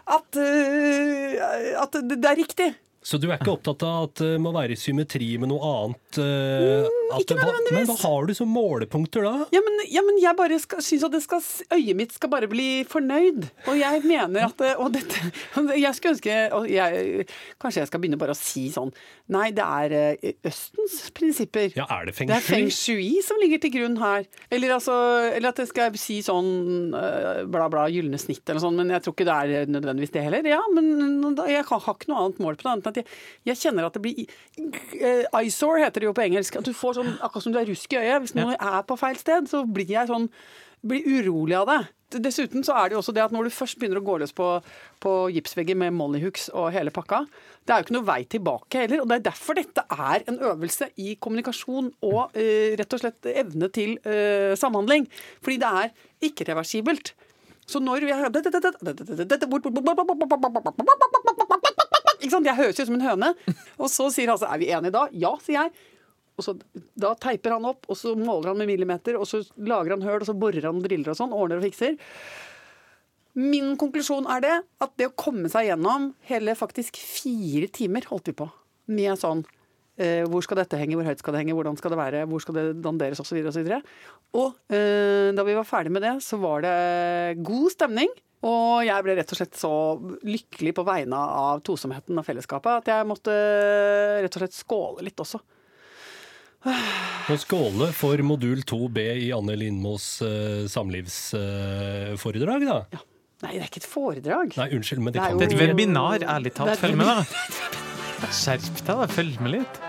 at, 0.08 0.40
uh, 0.40 1.82
at 1.84 1.98
det, 2.00 2.16
det 2.16 2.30
er 2.30 2.40
riktig. 2.40 2.70
Så 3.08 3.20
du 3.22 3.30
er 3.30 3.38
ikke 3.38 3.54
opptatt 3.54 3.84
av 3.88 4.10
at 4.10 4.20
det 4.20 4.34
må 4.44 4.52
være 4.56 4.76
i 4.76 4.80
symmetri 4.80 5.30
med 5.40 5.48
noe 5.52 5.64
annet? 5.64 6.18
Mm, 6.20 7.14
at 7.16 7.24
ikke 7.24 7.38
nødvendigvis. 7.38 7.78
Men 7.78 7.88
hva 7.88 7.96
har 8.02 8.28
du 8.28 8.34
som 8.36 8.50
målepunkter 8.52 9.24
da? 9.24 9.34
Ja, 9.56 9.62
men, 9.64 9.80
ja, 9.88 10.04
men 10.04 10.20
jeg 10.20 10.36
bare 10.36 10.58
syns 10.60 11.06
at 11.08 11.16
det 11.16 11.22
skal, 11.24 11.44
øyet 11.78 11.96
mitt 11.96 12.16
skal 12.18 12.32
bare 12.34 12.50
bli 12.52 12.84
fornøyd. 12.90 13.48
Og 13.72 13.80
jeg 13.80 14.04
mener 14.04 14.50
at 14.50 14.66
Og 14.84 14.92
dette 14.96 15.22
Jeg 15.86 15.94
skulle 15.96 16.16
ønske 16.18 16.36
jeg, 16.68 17.28
Kanskje 17.62 17.82
jeg 17.84 17.90
skal 17.90 18.02
begynne 18.04 18.20
bare 18.20 18.36
å 18.36 18.38
si 18.38 18.68
sånn 18.74 18.92
Nei, 19.32 19.50
det 19.56 19.64
er 19.64 19.96
eh, 19.96 20.36
Østens 20.48 21.00
prinsipper. 21.16 21.72
Ja, 21.78 21.88
er 21.98 22.08
det 22.08 22.16
feng 22.16 22.30
shui? 22.30 22.34
Det 22.34 22.40
er 22.40 22.48
feng 22.48 22.70
shui? 22.74 23.10
som 23.24 23.40
ligger 23.42 23.60
til 23.60 23.74
grunn 23.74 23.98
her. 24.00 24.28
Eller, 24.54 24.72
altså, 24.78 24.94
eller 25.36 25.52
at 25.52 25.60
jeg 25.60 25.72
skal 25.72 25.98
si 26.00 26.20
sånn 26.24 26.94
eh, 26.96 27.42
bla, 27.52 27.68
bla, 27.72 27.88
gylne 27.92 28.20
snitt 28.22 28.48
eller 28.48 28.64
sånn, 28.64 28.78
men 28.80 28.94
jeg 28.96 29.04
tror 29.04 29.16
ikke 29.16 29.28
det 29.28 29.36
er 29.36 29.72
nødvendigvis 29.72 30.14
det 30.16 30.24
heller. 30.28 30.48
Ja, 30.48 30.62
men 30.72 31.36
jeg 31.48 31.66
har 31.68 31.84
har 31.88 31.98
ikke 31.98 32.12
noe 32.12 32.24
annet 32.24 32.40
mål 32.44 32.58
på 32.58 32.64
det, 32.68 32.72
annet 32.72 32.88
enn 32.88 32.94
at 32.94 32.97
jeg, 33.00 33.08
jeg 33.48 33.62
kjenner 33.64 33.88
at 33.88 33.98
det 33.98 34.04
blir 34.06 34.24
uh, 34.26 35.42
Eyesore 35.42 35.84
heter 35.86 36.04
det 36.04 36.10
jo 36.10 36.16
på 36.18 36.26
engelsk. 36.28 36.60
At 36.60 36.68
du 36.68 36.74
får 36.76 37.00
sånn, 37.00 37.14
akkurat 37.22 37.48
som 37.48 37.56
du 37.56 37.60
er 37.62 37.70
rusk 37.70 37.94
i 37.94 38.02
øyet. 38.02 38.24
Hvis 38.26 38.38
noe 38.38 38.56
er 38.56 38.82
på 38.88 39.00
feil 39.00 39.20
sted, 39.20 39.50
så 39.52 39.64
blir 39.66 39.94
jeg 39.98 40.12
sånn 40.12 40.30
blir 40.88 41.06
urolig 41.10 41.56
av 41.58 41.70
det. 41.70 41.80
Dessuten 42.24 42.64
så 42.64 42.76
er 42.80 42.88
det 42.88 42.96
jo 42.96 43.02
også 43.02 43.12
det 43.16 43.24
at 43.26 43.34
når 43.36 43.50
du 43.50 43.52
først 43.52 43.80
begynner 43.80 44.00
å 44.00 44.06
gå 44.06 44.16
løs 44.22 44.32
på, 44.36 44.46
på 45.04 45.14
gipsvegger 45.36 45.76
med 45.76 45.96
mollyhooks 45.98 46.48
og 46.56 46.70
hele 46.76 46.94
pakka, 46.96 47.26
det 47.68 47.74
er 47.74 47.82
jo 47.82 47.88
ikke 47.88 47.96
noe 47.98 48.08
vei 48.08 48.22
tilbake 48.32 48.84
heller. 48.86 49.02
Og 49.04 49.10
det 49.10 49.18
er 49.18 49.26
derfor 49.28 49.58
dette 49.58 49.84
er 49.92 50.24
en 50.32 50.40
øvelse 50.54 50.88
i 51.04 51.18
kommunikasjon 51.20 51.92
og 52.08 52.38
eh, 52.38 52.78
rett 52.80 52.96
og 52.96 53.04
slett 53.04 53.28
evne 53.34 53.68
til 53.76 53.98
eh, 54.08 54.54
samhandling. 54.60 55.10
Fordi 55.44 55.60
det 55.60 55.72
er 55.82 55.92
ikke 56.30 56.48
reversibelt. 56.54 57.12
Så 57.68 57.82
når 57.84 58.06
vi 58.08 58.16
har 58.16 58.32
ikke 62.18 62.34
sant? 62.34 62.50
Jeg 62.50 62.60
høres 62.60 62.80
ut 62.80 62.90
som 62.90 62.98
en 62.98 63.06
høne. 63.08 63.34
Og 63.78 63.92
så 63.94 64.10
sier 64.14 64.32
han 64.32 64.42
så, 64.42 64.50
er 64.50 64.62
vi 64.62 64.72
enige 64.74 64.96
da? 64.96 65.06
Ja, 65.16 65.36
sier 65.44 65.64
jeg. 65.64 65.94
Og 66.38 66.46
så, 66.46 66.54
da 66.98 67.16
teiper 67.18 67.56
han 67.56 67.66
opp, 67.66 67.88
og 67.90 67.98
så 67.98 68.14
måler 68.18 68.52
han 68.52 68.60
med 68.62 68.70
millimeter, 68.70 69.18
og 69.18 69.26
så 69.30 69.42
lager 69.58 69.96
han 69.96 70.06
høl, 70.06 70.22
og 70.22 70.28
så 70.30 70.38
borer 70.38 70.70
han 70.70 70.78
og 70.78 70.86
driller 70.86 71.14
og 71.14 71.18
sånn. 71.18 71.34
Ordner 71.34 71.62
og 71.62 71.66
fikser. 71.66 71.98
Min 73.38 73.76
konklusjon 73.78 74.30
er 74.34 74.42
det 74.46 74.56
at 74.82 74.94
det 74.98 75.12
å 75.12 75.18
komme 75.18 75.50
seg 75.54 75.70
gjennom 75.70 76.12
hele 76.30 76.58
faktisk 76.58 76.98
fire 76.98 77.70
timer 77.74 78.06
holdt 78.10 78.32
vi 78.32 78.38
på 78.38 78.48
med 78.90 79.20
sånn 79.20 79.44
eh, 80.02 80.24
hvor 80.30 80.42
skal 80.46 80.62
dette 80.62 80.80
henge, 80.80 80.96
hvor 80.98 81.06
høyt 81.06 81.22
skal 81.22 81.36
det 81.36 81.44
henge, 81.44 81.58
hvordan 81.58 81.78
skal 81.78 81.94
det 81.94 82.00
være, 82.00 82.24
hvor 82.32 82.42
skal 82.42 82.58
det 82.58 82.66
danderes 82.86 83.22
osv. 83.22 83.38
Og, 83.44 83.52
så 83.54 83.62
videre, 83.62 83.82
og, 84.32 84.48
og 84.48 84.74
eh, 84.74 85.30
da 85.38 85.46
vi 85.46 85.58
var 85.58 85.68
ferdig 85.70 85.94
med 85.94 86.06
det, 86.06 86.16
så 86.26 86.40
var 86.42 86.66
det 86.66 86.78
god 87.46 87.70
stemning. 87.76 88.14
Og 88.46 88.86
jeg 88.86 89.04
ble 89.04 89.16
rett 89.18 89.32
og 89.34 89.40
slett 89.40 89.58
så 89.58 89.72
lykkelig 90.28 90.74
på 90.78 90.84
vegne 90.86 91.18
av 91.18 91.64
tosomheten 91.66 92.20
og 92.22 92.26
fellesskapet 92.28 92.84
at 92.84 92.92
jeg 92.92 93.08
måtte 93.10 93.34
rett 94.22 94.38
og 94.38 94.44
slett 94.44 94.58
skåle 94.58 95.06
litt 95.08 95.24
også. 95.24 95.42
Og 96.68 97.40
skåle 97.42 97.90
for 97.96 98.22
modul 98.26 98.62
2B 98.68 98.98
i 99.28 99.32
Anne 99.36 99.56
Lindmos 99.58 100.22
uh, 100.26 100.66
samlivsforedrag, 100.70 102.66
uh, 102.66 102.70
da. 102.70 102.80
Ja. 102.98 103.04
Nei, 103.46 103.52
det 103.54 103.62
er 103.62 103.68
ikke 103.70 103.84
et 103.84 103.90
foredrag. 103.90 104.56
Nei, 104.58 104.70
unnskyld, 104.74 105.02
men 105.06 105.14
det, 105.14 105.20
Det 105.20 105.22
er 105.22 105.30
kan 105.30 105.38
jo- 105.38 105.40
Det 105.40 105.48
er 105.48 105.64
et 105.64 105.70
webinar, 105.70 106.20
ærlig 106.38 106.54
talt. 106.58 106.80
Følg 106.82 106.98
med, 106.98 107.06
da. 107.06 108.32
Skjerp 108.34 108.82
deg, 108.82 108.88
da. 108.88 109.08
Følg 109.08 109.40
med 109.46 109.52
litt. 109.60 109.87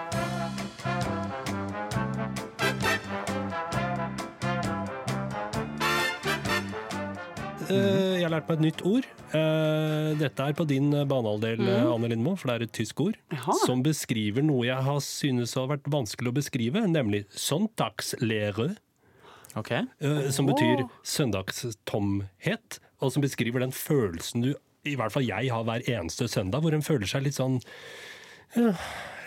Jeg 7.68 8.24
har 8.24 8.32
lært 8.32 8.48
meg 8.48 8.58
et 8.58 8.64
nytt 8.64 8.82
ord. 8.88 9.06
Eh, 9.36 10.10
Dette 10.20 10.46
er 10.50 10.56
på 10.56 10.64
din 10.68 10.88
banehalvdel, 10.90 11.60
eh, 11.68 11.84
Anne 11.92 12.08
Lindmo, 12.12 12.34
for 12.38 12.48
det 12.50 12.54
er 12.56 12.64
et 12.68 12.72
tysk 12.78 13.00
ord. 13.04 13.18
Jaha. 13.34 13.56
Som 13.66 13.82
beskriver 13.84 14.44
noe 14.46 14.64
jeg 14.68 14.84
har 14.88 15.00
synes 15.04 15.52
har 15.58 15.68
vært 15.70 15.88
vanskelig 15.92 16.32
å 16.32 16.36
beskrive, 16.38 16.84
nemlig 16.88 17.24
søndagslære. 17.34 18.70
Ok. 19.56 19.70
eh, 19.72 20.30
Som 20.30 20.46
betyr 20.48 20.84
søndagstomhet, 21.04 22.78
og 23.00 23.12
som 23.12 23.22
beskriver 23.24 23.60
den 23.64 23.72
følelsen 23.74 24.42
du, 24.44 24.54
i 24.88 24.94
hvert 24.96 25.12
fall 25.12 25.26
jeg, 25.26 25.50
har 25.52 25.64
hver 25.66 25.84
eneste 25.88 26.28
søndag, 26.30 26.62
hvor 26.64 26.72
en 26.76 26.84
føler 26.84 27.06
seg 27.10 27.24
litt 27.26 27.36
sånn 27.36 27.58
ja, 28.56 28.72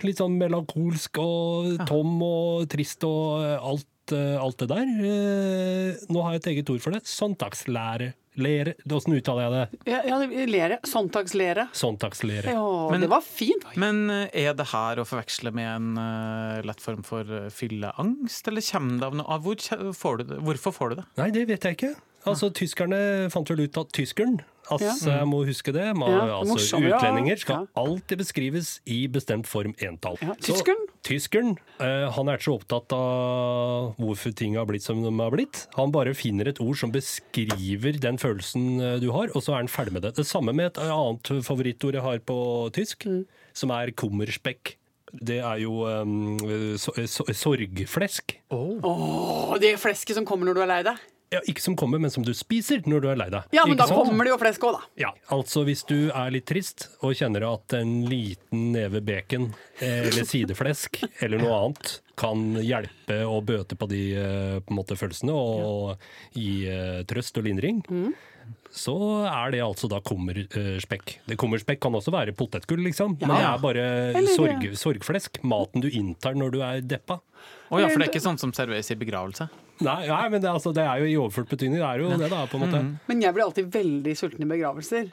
Litt 0.01 0.17
sånn 0.17 0.33
melankolsk 0.39 1.19
og 1.21 1.75
tom 1.85 2.15
og 2.25 2.63
trist 2.73 3.03
og 3.05 3.43
eh, 3.45 3.59
alt, 3.61 4.13
eh, 4.17 4.37
alt 4.41 4.57
det 4.63 4.67
der. 4.71 4.87
Eh, 4.97 5.99
Nå 6.09 6.23
har 6.25 6.33
jeg 6.33 6.41
et 6.41 6.47
eget 6.55 6.71
ord 6.73 6.81
for 6.81 6.95
det. 6.95 7.03
Søndagslære. 7.05 8.07
Lere. 8.39 8.73
Åssen 8.87 9.15
uttaler 9.17 9.43
jeg 9.43 9.53
det? 9.53 9.79
Ja, 9.91 9.99
ja, 10.07 10.19
lere. 10.47 10.77
Sonntagslere. 10.87 11.67
Sonntagslere. 11.75 12.53
Ja, 12.53 12.89
Men- 12.91 13.01
det 13.01 13.09
var 13.11 13.21
fint. 13.21 13.65
Men 13.75 14.09
eh, 14.09 14.29
er 14.45 14.53
det 14.53 14.69
her 14.71 15.01
å 15.01 15.07
forveksle 15.07 15.51
med 15.51 15.67
en 15.67 15.97
uh, 15.97 16.61
lett 16.63 16.79
form 16.81 17.03
for 17.03 17.27
eh, 17.27 17.49
fylleangst, 17.51 18.47
eller 18.47 18.63
kommer 18.71 18.99
det 19.01 19.09
av 19.09 19.19
noe 19.19 19.39
hvor 19.43 19.93
får 19.93 20.17
du 20.17 20.23
det? 20.31 20.39
Hvorfor 20.47 20.71
får 20.71 20.89
du 20.89 20.95
det? 21.01 21.05
Nei, 21.19 21.29
det 21.35 21.45
vet 21.49 21.67
jeg 21.67 21.77
ikke. 21.77 21.93
Altså, 22.29 22.51
Tyskerne 22.53 23.29
fant 23.33 23.49
vel 23.49 23.65
ut 23.65 23.77
at 23.81 23.91
tyskeren, 23.97 24.39
altså, 24.71 25.11
jeg 25.11 25.27
må 25.27 25.39
huske 25.47 25.73
det, 25.75 25.85
Man, 25.97 26.09
Ja, 26.11 26.39
altså 26.39 26.53
morsommere, 26.55 26.89
ja. 26.89 26.97
utlendinger 26.99 27.37
skal 27.41 27.67
alltid 27.75 28.17
beskrives 28.21 28.71
i 28.85 29.07
bestemt 29.07 29.47
form 29.47 29.73
entall. 29.79 30.17
Ja, 30.21 30.33
Så 30.39 30.53
tyskeren? 30.55 30.85
tyskeren, 31.03 31.51
eh, 31.79 32.09
han 32.15 32.27
er 32.29 32.37
ikke 32.37 32.47
så 32.49 32.55
opptatt 32.59 32.93
av 32.97 33.95
hvorfor 33.99 34.33
ting 34.35 34.55
har 34.55 34.65
blitt 34.69 34.83
som 34.85 35.01
de 35.03 35.11
har 35.19 35.31
blitt. 35.33 35.65
Han 35.75 35.91
bare 35.91 36.13
finner 36.17 36.47
et 36.47 36.59
ord 36.63 36.77
som 36.77 36.91
beskriver 36.91 37.99
den 37.99 38.17
følelsen 38.21 38.79
eh, 38.81 38.99
du 38.99 39.11
har, 39.11 39.29
og 39.35 39.41
så 39.43 39.53
er 39.55 39.63
han 39.63 39.71
ferdig 39.71 39.93
med 39.93 40.03
det. 40.03 40.15
Det 40.15 40.27
samme 40.27 40.53
med 40.53 40.71
et 40.71 40.77
annet 40.83 41.31
favorittord 41.45 41.93
jeg 41.97 42.01
har 42.05 42.19
på 42.19 42.37
tysk, 42.73 43.05
Mm. 43.05 43.25
som 43.53 43.71
er 43.71 43.91
kummerspekk. 43.91 44.75
Det 45.11 45.39
er 45.43 45.57
jo 45.59 45.81
um, 45.83 46.37
so, 46.77 46.93
so, 47.05 47.25
sorgflesk. 47.35 48.37
Åh, 48.49 49.57
det 49.59 49.73
flesket 49.81 50.15
som 50.15 50.25
kommer 50.25 50.45
når 50.47 50.55
du 50.55 50.61
er 50.63 50.69
lei 50.71 50.83
deg. 50.87 50.97
Ja, 51.31 51.39
ikke 51.47 51.63
som 51.63 51.77
kommer, 51.79 51.99
men 52.03 52.11
som 52.11 52.25
du 52.27 52.33
spiser 52.35 52.81
når 52.91 53.03
du 53.03 53.07
er 53.07 53.19
lei 53.21 53.29
deg. 53.31 53.45
Ja, 53.55 53.63
men 53.63 53.77
Ikke 53.77 53.85
da 53.85 53.93
sant? 53.93 54.09
kommer 54.09 54.27
det 54.27 54.33
jo 54.33 54.39
flesk 54.41 54.65
òg, 54.67 54.73
da. 54.75 54.89
Ja, 54.99 55.11
altså 55.31 55.63
hvis 55.63 55.85
du 55.87 56.09
er 56.11 56.33
litt 56.35 56.49
trist 56.49 56.89
og 56.99 57.13
kjenner 57.15 57.45
at 57.47 57.75
en 57.77 58.01
liten 58.11 58.65
neve 58.73 58.99
bacon 58.99 59.53
eh, 59.79 60.09
eller 60.09 60.27
sideflesk 60.27 60.99
eller 61.23 61.39
noe 61.39 61.53
annet 61.61 61.93
kan 62.19 62.43
hjelpe 62.59 63.21
å 63.23 63.39
bøte 63.47 63.79
på 63.79 63.87
de 63.89 64.01
eh, 64.19 64.57
på 64.59 64.75
en 64.75 64.81
måte, 64.81 64.99
følelsene 64.99 65.31
og 65.31 66.03
gi 66.35 66.67
uh, 66.67 66.99
trøst 67.07 67.39
og 67.39 67.47
lindring, 67.47 67.79
så 68.75 68.97
er 69.31 69.55
det 69.55 69.63
altså 69.63 69.87
da 69.91 70.01
kummerspekk. 70.03 71.15
Det 71.27 71.39
Kummerspekk 71.39 71.79
kan 71.83 71.95
også 71.95 72.11
være 72.13 72.35
potetgull, 72.35 72.83
liksom, 72.85 73.15
men 73.23 73.31
det 73.31 73.41
er 73.47 73.63
bare 73.63 73.87
Eller- 74.19 74.35
sorg, 74.35 74.67
sorgflesk. 74.79 75.41
Maten 75.47 75.83
du 75.83 75.89
inntar 75.89 76.35
når 76.35 76.51
du 76.55 76.61
er 76.67 76.83
deppa. 76.83 77.21
Å 77.71 77.79
ja, 77.79 77.87
for 77.87 77.99
det 77.99 78.09
er 78.09 78.11
ikke 78.13 78.23
sånn 78.27 78.39
som 78.39 78.51
serveres 78.55 78.91
i 78.91 78.99
begravelse? 78.99 79.47
Nei, 79.81 80.07
nei 80.07 80.29
men 80.29 80.41
det, 80.41 80.49
altså, 80.51 80.73
det 80.73 80.83
er 80.85 81.01
jo 81.01 81.05
i 81.09 81.15
overført 81.17 81.49
betydning. 81.49 81.79
Det 81.81 81.87
er 81.87 81.99
jo 82.03 82.09
det, 82.17 82.29
da, 82.31 82.45
på 82.51 82.59
en 82.59 82.65
måte. 82.67 82.81
Men 83.09 83.21
jeg 83.21 83.33
blir 83.33 83.43
alltid 83.47 83.71
veldig 83.73 84.13
sulten 84.19 84.45
i 84.45 84.49
begravelser. 84.51 85.11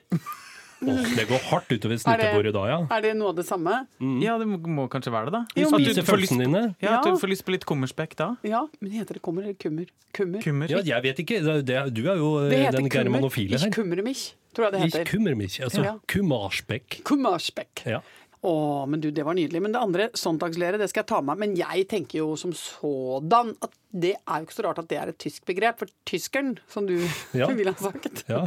Åh, 0.79 0.99
det 1.19 1.25
går 1.27 1.41
hardt 1.51 1.73
utover 1.75 1.91
Er 1.91 1.97
det- 1.99 2.03
snittebordet 2.05 2.53
da, 2.55 2.61
ja. 2.71 2.77
Er 2.95 3.01
det 3.03 3.17
noe 3.19 3.31
av 3.33 3.37
det 3.41 3.45
samme? 3.49 3.81
Ja, 4.23 4.37
det 4.39 4.47
må, 4.47 4.59
må 4.63 4.85
kanskje 4.89 5.11
være 5.11 5.27
det, 5.27 5.33
da. 5.35 5.41
Jo, 5.59 5.73
At 5.75 5.97
du 5.97 6.03
får 6.07 6.21
lyst- 6.23 6.39
dine. 6.39 6.61
Ja, 6.81 7.01
at 7.01 7.07
Ja. 7.07 7.11
du 7.11 7.19
får 7.19 7.29
lyst 7.33 7.45
på 7.45 7.51
litt 7.51 7.67
kummerspekk 7.67 8.15
da. 8.15 8.29
Ja, 8.47 8.61
men 8.81 8.93
heter 8.93 9.15
det 9.19 9.23
kummer 9.23 9.43
eller 9.43 9.55
kummer? 9.59 9.87
Kummer. 10.15 10.41
Kummer. 10.41 10.71
Ja, 10.71 10.79
jeg 10.87 11.03
vet 11.03 11.19
ikke. 11.25 11.41
Det, 11.43 11.67
det, 11.67 11.95
du 11.95 12.05
er 12.09 12.17
jo 12.23 12.49
Det 12.49 12.53
eh, 12.61 12.65
heter 12.67 12.79
den 12.79 12.89
kummer. 12.89 13.11
germanofile 13.11 13.57
Ikke 13.59 13.65
her. 13.65 13.71
kummermich, 13.75 14.23
tror 14.55 14.65
jeg 14.69 14.73
det 14.73 14.81
Ikke 14.87 14.99
heter. 14.99 15.11
kummermich, 15.11 15.59
altså 15.67 15.83
Ja. 15.83 15.95
kummerspekk. 16.07 17.03
Kummerspekk. 17.03 17.83
Ja. 17.87 18.01
Å, 18.47 18.87
men 18.87 19.01
du, 19.03 19.09
det 19.11 19.25
var 19.27 19.35
nydelig. 19.35 19.61
Men 19.65 19.73
det 19.75 19.81
andre, 19.83 20.09
søndagslære, 20.15 20.79
det 20.79 20.87
skal 20.93 21.03
jeg 21.03 21.11
ta 21.11 21.21
med 21.23 21.33
meg. 21.33 21.41
Men 21.43 21.57
jeg 21.59 21.89
tenker 21.91 22.21
jo 22.21 22.37
som 22.39 22.53
sådan 22.55 23.55
at 23.65 23.73
det 23.91 24.13
er 24.21 24.43
jo 24.43 24.47
ikke 24.47 24.55
så 24.59 24.67
rart 24.69 24.79
at 24.85 24.91
det 24.93 24.99
er 25.01 25.11
et 25.11 25.19
tysk 25.19 25.47
begrep. 25.49 25.81
For 25.83 25.91
tyskeren, 26.07 26.57
som 26.71 26.87
du 26.87 26.97
Ja. 27.35 27.49
ville 27.59 27.75
ha 27.75 27.91
sagt 27.91 28.23
Ja. 28.31 28.45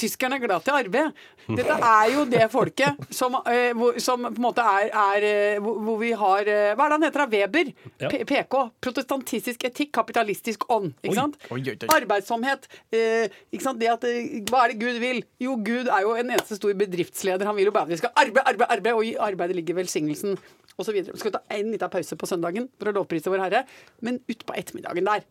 Tyskerne 0.00 0.38
er 0.38 0.44
glad 0.44 0.64
til 0.64 0.76
arbeid. 0.76 1.16
Dette 1.50 1.76
er 1.76 2.10
jo 2.14 2.24
det 2.30 2.46
folket 2.52 3.00
som, 3.14 3.34
eh, 3.50 3.72
hvor, 3.76 3.98
som 4.02 4.22
på 4.28 4.32
en 4.32 4.44
måte 4.44 4.64
er, 4.64 4.90
er 4.94 5.26
eh, 5.26 5.60
hvor, 5.62 5.80
hvor 5.86 5.98
vi 6.00 6.12
har 6.16 6.48
eh, 6.48 6.70
Hva 6.78 6.86
er 6.86 6.92
det 6.92 6.96
han 6.96 7.06
heter? 7.08 7.24
Weber? 7.34 7.72
Ja. 8.00 8.10
PK. 8.10 8.56
Protestantistisk 8.86 9.66
etikk, 9.68 9.92
kapitalistisk 9.98 10.64
ånd. 10.72 10.94
Ikke 11.02 11.18
sant? 11.18 11.36
Oi, 11.50 11.60
oi, 11.60 11.74
oi. 11.74 11.90
Arbeidsomhet. 11.96 12.68
Eh, 12.94 13.26
ikke 13.52 13.66
sant? 13.66 13.80
Det 13.82 13.90
at, 13.92 14.06
eh, 14.08 14.40
hva 14.50 14.64
er 14.64 14.74
det 14.74 14.80
Gud 14.80 15.02
vil? 15.02 15.20
Jo, 15.42 15.58
Gud 15.66 15.90
er 15.90 16.06
jo 16.06 16.14
en 16.16 16.30
eneste 16.30 16.56
stor 16.60 16.76
bedriftsleder. 16.80 17.50
Han 17.50 17.58
vil 17.58 17.70
jo 17.70 17.74
bare 17.76 17.90
at 17.90 17.94
vi 17.94 18.00
skal 18.00 18.14
arbeide, 18.14 18.46
arbeide, 18.46 18.70
arbeide, 18.78 18.96
og 18.96 19.04
i 19.06 19.16
arbeidet 19.20 19.58
ligger 19.58 19.80
velsignelsen 19.82 20.38
osv. 20.80 20.96
Vi 21.10 21.20
skal 21.20 21.34
ta 21.36 21.42
en 21.56 21.74
liten 21.74 21.92
pause 21.92 22.16
på 22.16 22.28
søndagen 22.30 22.70
for 22.78 22.90
å 22.90 22.96
lovprise 23.00 23.32
Vår 23.32 23.44
Herre, 23.44 23.66
men 24.06 24.22
utpå 24.30 24.56
ettermiddagen 24.56 25.08
der 25.08 25.20
er 25.20 25.28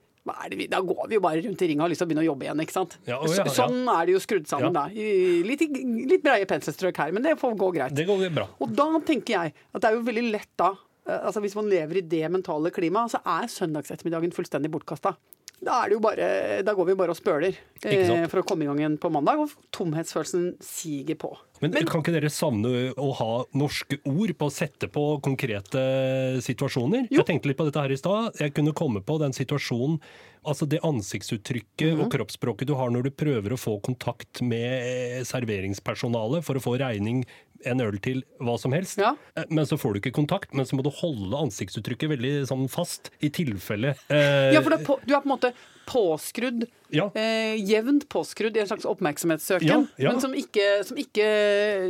vi, 0.51 0.67
Da 0.67 0.81
går 0.81 1.07
vi 1.07 1.15
jo 1.17 1.21
bare 1.23 1.41
rundt 1.45 1.61
i 1.61 1.69
ringa 1.71 1.83
og 1.83 1.87
har 1.87 1.93
lyst 1.93 2.03
til 2.03 2.07
å 2.07 2.09
begynne 2.11 2.25
å 2.25 2.29
jobbe 2.29 2.45
igjen. 2.47 2.61
ikke 2.63 2.75
sant? 2.75 2.97
Ja, 3.07 3.19
ja, 3.23 3.37
ja, 3.39 3.53
Sånn 3.55 3.87
er 3.87 4.05
det 4.05 4.13
jo 4.13 4.21
skrudd 4.23 4.47
sammen, 4.49 4.75
da. 4.75 4.87
I, 4.91 5.39
litt, 5.47 5.63
litt 6.11 6.23
breie 6.25 6.45
penselstrøk 6.49 6.99
her, 7.01 7.15
men 7.15 7.25
det 7.25 7.37
får 7.39 7.57
gå 7.59 7.71
greit. 7.79 7.95
Det 7.95 8.05
går 8.09 8.27
bra. 8.35 8.47
Og 8.59 8.75
da 8.75 8.87
tenker 9.07 9.35
jeg 9.35 9.55
at 9.55 9.81
det 9.81 9.89
er 9.89 9.97
jo 9.97 10.05
veldig 10.05 10.25
lett 10.29 10.51
da 10.59 10.73
eh, 10.75 11.19
altså 11.19 11.41
Hvis 11.43 11.55
man 11.57 11.69
lever 11.71 12.01
i 12.01 12.05
det 12.15 12.23
mentale 12.31 12.71
klimaet, 12.75 13.15
så 13.15 13.23
er 13.25 13.49
søndagsettermiddagen 13.51 14.35
fullstendig 14.35 14.71
bortkasta. 14.73 15.15
Da, 15.59 15.81
bare, 15.99 16.61
da 16.63 16.73
går 16.73 16.87
vi 16.87 16.95
bare 16.95 17.11
og 17.11 17.17
spøler 17.19 17.57
eh, 17.83 18.27
for 18.31 18.39
å 18.41 18.45
komme 18.47 18.63
i 18.63 18.69
gang 18.69 18.79
igjen 18.79 18.95
på 19.01 19.11
mandag, 19.11 19.41
og 19.43 19.51
tomhetsfølelsen 19.75 20.53
siger 20.63 21.19
på. 21.19 21.33
Men, 21.59 21.75
kan 21.89 21.99
ikke 21.99 22.15
dere 22.15 22.31
savne 22.31 22.93
å 22.95 23.09
ha 23.19 23.31
norske 23.59 23.99
ord 24.07 24.31
på 24.39 24.47
å 24.47 24.53
sette 24.53 24.87
på 24.87 25.03
konkrete 25.25 25.83
situasjoner? 26.45 27.09
Jo. 27.09 27.19
Jeg 27.19 27.27
tenkte 27.33 27.51
litt 27.51 27.59
på 27.59 27.67
dette 27.67 27.83
her 27.83 27.91
i 27.91 27.99
stad. 27.99 28.39
Jeg 28.39 28.55
kunne 28.55 28.75
komme 28.77 29.03
på 29.03 29.19
den 29.19 29.35
situasjonen 29.35 29.99
Altså 30.47 30.63
det 30.71 30.79
ansiktsuttrykket 30.87 31.97
Mhm. 31.97 31.99
og 31.99 32.11
kroppsspråket 32.13 32.67
du 32.67 32.73
har 32.73 32.89
når 32.89 33.03
du 33.03 33.11
prøver 33.11 33.51
å 33.51 33.59
få 33.59 33.81
kontakt 33.83 34.41
med 34.41 35.19
eh, 35.19 35.23
serveringspersonalet 35.27 36.43
for 36.45 36.55
å 36.55 36.63
få 36.63 36.77
regning, 36.79 37.25
en 37.65 37.81
øl 37.81 37.97
til, 37.99 38.23
hva 38.39 38.57
som 38.59 38.71
helst. 38.71 38.97
Ja. 39.01 39.15
Eh, 39.35 39.43
Men 39.49 39.65
så 39.65 39.77
får 39.79 39.93
du 39.93 39.99
ikke 40.01 40.13
kontakt, 40.15 40.53
men 40.53 40.65
så 40.65 40.75
må 40.77 40.83
du 40.83 40.89
holde 40.89 41.35
ansiktsuttrykket 41.47 42.09
veldig 42.09 42.33
sånn 42.47 42.67
fast, 42.71 43.09
i 43.21 43.29
tilfelle 43.29 43.95
eh, 44.09 44.53
Ja, 44.53 44.61
for 44.61 44.69
det 44.71 44.79
er 44.81 44.85
på, 44.85 44.99
du 45.05 45.13
er 45.15 45.19
på 45.21 45.27
en 45.29 45.33
måte 45.37 45.53
påskrudd, 45.89 46.67
Ja. 46.93 47.07
eh, 47.17 47.55
jevnt 47.65 48.07
påskrudd 48.09 48.55
i 48.55 48.61
en 48.61 48.67
slags 48.69 48.85
oppmerksomhetssøken, 48.85 49.67
Ja, 49.67 49.79
ja. 49.97 50.11
men 50.11 50.21
som 50.21 50.33
ikke, 50.37 50.83
som, 50.85 50.97
ikke, 51.01 51.25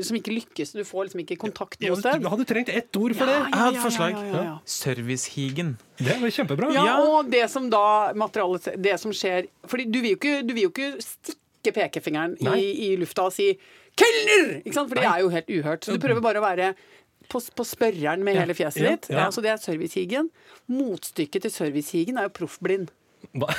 som 0.08 0.16
ikke 0.16 0.32
lykkes. 0.38 0.72
Du 0.74 0.84
får 0.88 1.10
liksom 1.10 1.20
ikke 1.26 1.38
kontakt 1.38 1.80
noe 1.84 1.98
sted. 2.00 2.22
Du 2.24 2.30
hadde 2.32 2.46
trengt 2.48 2.70
ett 2.72 2.96
ord 3.00 3.14
for 3.20 3.26
det! 3.28 3.36
Jeg 3.44 3.60
har 3.60 3.72
et 3.76 3.84
forslag. 3.84 4.12
Ja, 4.16 4.24
ja, 4.34 4.44
ja. 4.44 4.58
Servicehigen. 4.66 5.78
Det 6.00 6.16
var 6.22 6.30
kjempebra. 6.32 6.72
Ja, 6.74 6.86
Ja. 6.86 6.98
og 7.04 7.30
det 7.32 7.50
som 7.52 7.70
da 7.70 8.14
materialet, 8.16 8.72
det 8.82 8.98
som 9.00 9.12
skjer 9.12 9.48
Fordi 9.68 9.86
du 9.92 10.00
vil 10.02 10.12
jo 10.16 10.18
ikke, 10.18 10.48
du 10.48 10.54
vil 10.54 10.64
jo 10.64 10.72
ikke 10.72 10.92
stikke 11.04 11.74
pekefingeren 11.76 12.38
i, 12.56 12.92
i 12.94 12.96
lufta 12.98 13.26
og 13.28 13.34
si 13.36 13.52
'kelner!' 13.96 14.62
Ikke 14.66 14.74
sant? 14.74 14.90
For 14.90 14.96
det 15.00 15.06
er 15.10 15.20
jo 15.24 15.30
helt 15.34 15.50
uhørt. 15.50 15.86
Så 15.86 15.96
du 15.98 16.00
prøver 16.00 16.22
bare 16.22 16.40
å 16.42 16.46
være 16.46 16.74
på, 17.30 17.42
på 17.56 17.64
spørreren 17.66 18.24
med 18.26 18.38
hele 18.38 18.56
fjeset 18.58 18.82
ja, 18.84 18.96
ditt. 18.96 19.10
ja. 19.14 19.30
Så 19.32 19.42
det 19.42 19.52
er 19.54 19.58
servicehigen. 19.62 20.30
Motstykket 20.70 21.46
til 21.46 21.52
servicehigen 21.54 22.18
er 22.18 22.30
jo 22.30 22.34
proffblind. 22.42 22.90
Hva, 23.36 23.50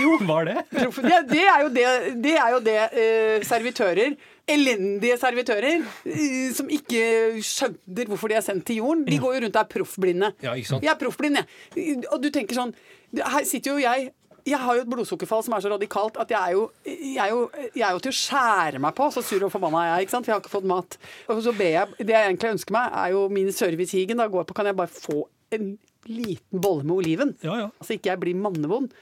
Jo. 0.00 0.16
Hva 0.26 0.40
er 0.42 0.48
det? 0.50 0.62
Proff- 0.74 1.02
Det, 1.02 1.18
det 1.30 1.42
er 1.46 1.60
jo 1.62 1.68
det, 1.72 1.84
det, 2.24 2.32
er 2.34 2.50
jo 2.56 2.60
det 2.66 2.78
uh, 2.92 3.44
servitører 3.46 4.16
Elendige 4.44 5.16
servitører 5.16 5.78
eh, 6.04 6.50
som 6.52 6.68
ikke 6.68 7.38
skjønner 7.40 8.10
hvorfor 8.10 8.28
de 8.28 8.36
er 8.36 8.42
sendt 8.44 8.66
til 8.68 8.82
jorden. 8.82 9.06
De 9.08 9.16
går 9.16 9.38
jo 9.38 9.40
rundt 9.46 9.56
og 9.56 9.62
er 9.62 9.70
proffblinde. 9.72 10.28
Ja? 10.44 10.52
Jeg 10.58 10.90
er 10.92 10.98
proffblind, 11.00 11.38
jeg. 11.40 11.94
Og 12.12 12.18
du 12.20 12.28
tenker 12.34 12.58
sånn 12.58 12.74
Her 13.16 13.46
sitter 13.48 13.72
jo 13.72 13.78
jeg 13.80 14.10
jeg 14.44 14.58
har 14.60 14.76
jo 14.76 14.82
et 14.84 14.90
blodsukkerfall 14.92 15.42
som 15.46 15.54
er 15.56 15.62
så 15.64 15.70
radikalt 15.72 16.18
at 16.20 16.28
jeg 16.34 16.38
er 16.40 16.52
jo, 16.52 16.64
jeg 16.84 17.16
er 17.24 17.30
jo, 17.32 17.40
jeg 17.74 17.84
er 17.88 17.94
jo 17.96 18.02
til 18.04 18.12
å 18.12 18.18
skjære 18.18 18.80
meg 18.84 18.94
på. 18.98 19.06
Så 19.14 19.22
sur 19.24 19.46
og 19.46 19.52
forbanna 19.54 19.82
er 19.84 19.90
jeg, 19.94 20.06
ikke 20.06 20.14
sant? 20.16 20.26
for 20.26 20.32
jeg 20.32 20.36
har 20.36 20.44
ikke 20.44 20.54
fått 20.58 20.68
mat. 20.68 20.98
Og 21.32 21.42
så 21.46 21.54
ber 21.56 21.72
jeg 21.72 21.94
Det 22.04 22.12
jeg 22.16 22.28
egentlig 22.28 22.52
ønsker 22.58 22.76
meg, 22.76 22.92
er 23.04 23.14
jo 23.16 23.24
min 23.32 23.50
servicehigen. 23.52 24.20
Da 24.20 24.28
går 24.28 24.44
jeg 24.44 24.50
på 24.52 24.58
Kan 24.60 24.66
jeg 24.70 24.76
bare 24.76 24.92
få 24.92 25.22
en 25.54 25.78
liten 26.04 26.60
bolle 26.60 26.84
med 26.84 26.96
oliven? 26.98 27.36
Ja, 27.42 27.54
ja. 27.62 27.68
Altså 27.80 27.96
ikke 27.96 28.12
jeg 28.12 28.20
blir 28.20 28.36
mannevond. 28.36 28.92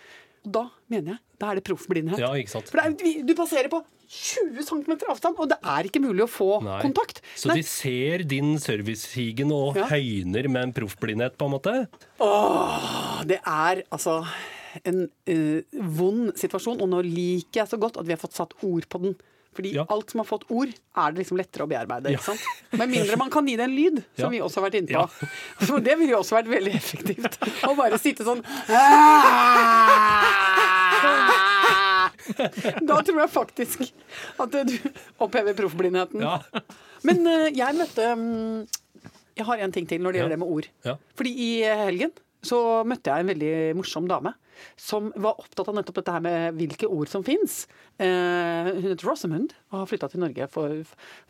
Og 0.46 0.52
da 0.54 0.68
mener 0.90 1.16
jeg 1.16 1.20
da 1.42 1.50
er 1.50 1.58
det 1.58 1.64
proffblindhet. 1.66 2.20
Ja, 2.22 2.30
ikke 2.38 2.52
sant. 2.54 2.68
For 2.70 2.78
det 2.78 3.02
er, 3.02 3.22
du 3.26 3.34
passerer 3.34 3.66
på 3.72 3.80
20 4.12 4.62
cm 4.68 4.92
avstand, 5.10 5.38
og 5.40 5.48
det 5.50 5.56
er 5.64 5.88
ikke 5.88 6.02
mulig 6.04 6.22
å 6.22 6.30
få 6.30 6.48
Nei. 6.62 6.76
kontakt. 6.84 7.18
Så 7.34 7.48
Nei. 7.50 7.56
de 7.58 7.64
ser 7.66 8.22
din 8.28 8.52
servicehigen 8.62 9.50
og 9.50 9.74
Ja. 9.80 9.88
høyner 9.90 10.46
med 10.52 10.62
en 10.68 10.72
proffblindhet, 10.76 11.34
på 11.40 11.48
en 11.48 11.54
måte? 11.56 11.74
Åh, 12.20 13.24
Det 13.26 13.40
er 13.42 13.82
altså 13.90 14.20
en 14.84 15.02
uh, 15.28 15.60
vond 15.98 16.32
situasjon, 16.38 16.80
og 16.80 16.88
nå 16.92 17.02
liker 17.06 17.62
jeg 17.62 17.68
så 17.74 17.78
godt 17.80 17.98
at 18.00 18.06
vi 18.08 18.14
har 18.16 18.20
fått 18.22 18.36
satt 18.38 18.54
ord 18.64 18.88
på 18.88 18.98
den. 19.04 19.14
Fordi 19.52 19.74
Ja. 19.76 19.82
alt 19.92 20.08
som 20.10 20.22
har 20.22 20.24
fått 20.24 20.46
ord, 20.48 20.70
er 20.96 21.12
det 21.12 21.18
liksom 21.20 21.36
lettere 21.36 21.66
å 21.66 21.68
bearbeide. 21.68 22.08
Ikke 22.14 22.24
sant? 22.24 22.40
Med 22.72 22.88
mindre 22.88 23.18
man 23.20 23.28
kan 23.28 23.44
gi 23.46 23.56
det 23.60 23.66
en 23.66 23.74
lyd, 23.76 23.98
som 24.16 24.24
Ja. 24.24 24.28
vi 24.32 24.40
også 24.40 24.62
har 24.62 24.70
vært 24.70 24.78
inne 24.80 24.88
på. 24.96 25.08
For 25.68 25.78
det 25.88 25.98
ville 26.00 26.14
jo 26.14 26.20
også 26.22 26.38
vært 26.40 26.48
veldig 26.48 26.72
effektivt. 26.78 27.36
Å 27.68 27.74
bare 27.76 27.98
sitte 28.00 28.24
sånn 28.24 28.40
Da 32.88 32.96
tror 33.04 33.18
jeg 33.22 33.30
faktisk 33.32 33.84
at 34.40 34.52
du 34.54 34.74
opphever 35.22 35.56
proffblindheten. 35.58 36.22
Men 37.06 37.26
eh, 37.28 37.48
jeg 37.56 37.76
møtte 37.78 38.08
mm, 38.18 38.66
Jeg 39.38 39.46
har 39.48 39.62
en 39.64 39.72
ting 39.74 39.88
til 39.90 40.00
når 40.04 40.12
det 40.14 40.20
gjelder 40.22 40.36
det 40.36 40.42
med 40.44 40.52
ord. 40.56 40.68
Fordi 41.18 41.32
i 41.36 41.50
helgen 41.84 42.12
så 42.42 42.58
møtte 42.88 43.12
jeg 43.12 43.22
en 43.22 43.30
veldig 43.34 43.52
morsom 43.78 44.08
dame 44.10 44.32
som 44.76 45.10
var 45.16 45.40
opptatt 45.40 45.70
av 45.70 45.78
nettopp 45.78 46.00
dette 46.00 46.14
her 46.16 46.24
med 46.24 46.58
hvilke 46.58 46.90
ord 46.90 47.10
som 47.10 47.24
fins. 47.26 47.64
Eh, 48.02 48.68
hun 48.72 48.82
heter 48.82 49.06
Rosamund 49.06 49.52
og 49.70 49.82
har 49.82 49.90
flytta 49.90 50.08
til 50.10 50.22
Norge 50.22 50.48
for 50.52 50.82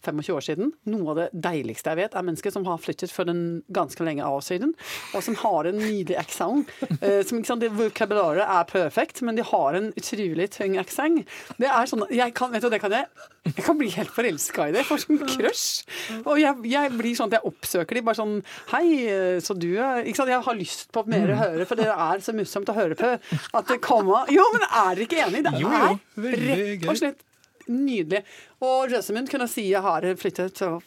25 0.04 0.34
år 0.34 0.44
siden. 0.46 0.72
Noe 0.90 1.12
av 1.12 1.20
det 1.20 1.28
deiligste 1.44 1.92
jeg 1.92 2.00
vet, 2.02 2.16
er 2.16 2.26
mennesker 2.26 2.54
som 2.54 2.66
har 2.68 2.80
flyttet 2.82 3.12
for 3.12 3.28
den 3.28 3.62
ganske 3.74 4.06
lenge 4.06 4.24
av 4.26 4.40
siden, 4.46 4.72
og 5.12 5.24
som 5.26 5.36
har 5.42 5.68
en 5.68 5.78
nydelig 5.78 6.18
aksent. 6.20 6.70
Eh, 7.02 7.22
som, 7.26 7.40
sant, 7.46 7.62
det 7.62 7.72
Vokabularet 7.74 8.44
er 8.46 8.66
perfekt, 8.68 9.22
men 9.26 9.38
de 9.38 9.44
har 9.46 9.78
en 9.78 9.90
utrolig 9.98 10.48
tung 10.54 10.76
aksent. 10.80 11.26
Det 11.58 11.68
er 11.68 11.88
sånn 11.90 12.04
jeg 12.12 12.34
kan, 12.36 12.52
vet 12.52 12.64
du, 12.64 12.68
det 12.72 12.80
kan 12.82 12.94
jeg, 12.94 13.08
jeg 13.48 13.64
kan 13.66 13.78
bli 13.78 13.88
helt 13.94 14.12
forelska 14.14 14.68
i 14.70 14.74
det. 14.76 14.84
Får 14.86 15.02
sånn 15.02 15.22
crush. 15.26 15.82
Og 16.22 16.38
jeg, 16.40 16.62
jeg 16.70 16.92
blir 16.94 17.16
sånn 17.18 17.32
at 17.32 17.40
jeg 17.40 17.50
oppsøker 17.50 17.98
de 17.98 18.04
bare 18.06 18.18
sånn 18.18 18.36
Hei, 18.70 18.84
eh, 19.10 19.38
så 19.42 19.56
du 19.58 19.70
er 19.74 20.06
ikke 20.06 20.22
sant? 20.22 20.32
Jeg 20.32 20.46
har 20.46 20.58
lyst 20.58 20.92
på 20.94 21.04
mer 21.10 21.34
å 21.34 21.40
høre, 21.40 21.66
for 21.68 21.80
det 21.80 21.88
er 21.90 22.22
så 22.22 22.34
morsomt 22.36 22.70
å 22.70 22.76
høre 22.76 22.98
på. 22.98 23.11
At 23.52 23.68
det 23.68 23.80
kommer 23.84 24.30
Jo, 24.32 24.46
men 24.54 24.66
er 24.68 24.96
dere 24.96 25.06
ikke 25.06 25.22
enig? 25.26 25.44
Det 25.46 25.54
Jo, 25.60 25.70
jo, 25.70 26.32
rett 26.38 26.88
og 26.88 27.00
slett 27.00 27.22
nydelig. 27.70 28.24
Og 28.64 28.90
Jessamund 28.90 29.30
kunne 29.30 29.46
si 29.50 29.68
jeg 29.68 29.82
har 29.84 30.06
flyttet 30.18 30.58
for 30.58 30.82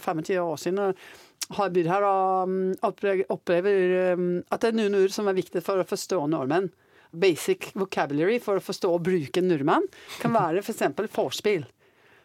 25 0.00 0.40
år 0.40 0.60
siden. 0.60 0.80
og 0.80 0.96
har 1.52 1.72
bodd 1.74 1.90
her 1.90 2.06
og 2.08 2.48
mm, 2.48 2.70
opplever, 3.32 4.16
mm, 4.16 4.44
at 4.48 4.62
det 4.62 4.70
er 4.70 4.78
noen 4.78 4.96
ord 5.02 5.12
som 5.12 5.28
er 5.28 5.36
viktig 5.36 5.62
for 5.64 5.80
å 5.80 5.88
forstå 5.88 6.22
nordmenn. 6.32 6.70
Basic 7.14 7.68
vocabulary 7.78 8.40
for 8.42 8.58
å 8.58 8.64
forstå 8.64 8.90
og 8.90 9.04
bruke 9.06 9.42
nordmenn 9.44 9.84
kan 10.22 10.34
være 10.34 10.64
f.eks. 10.64 10.82
For 10.96 11.12
vorspiel. 11.20 11.66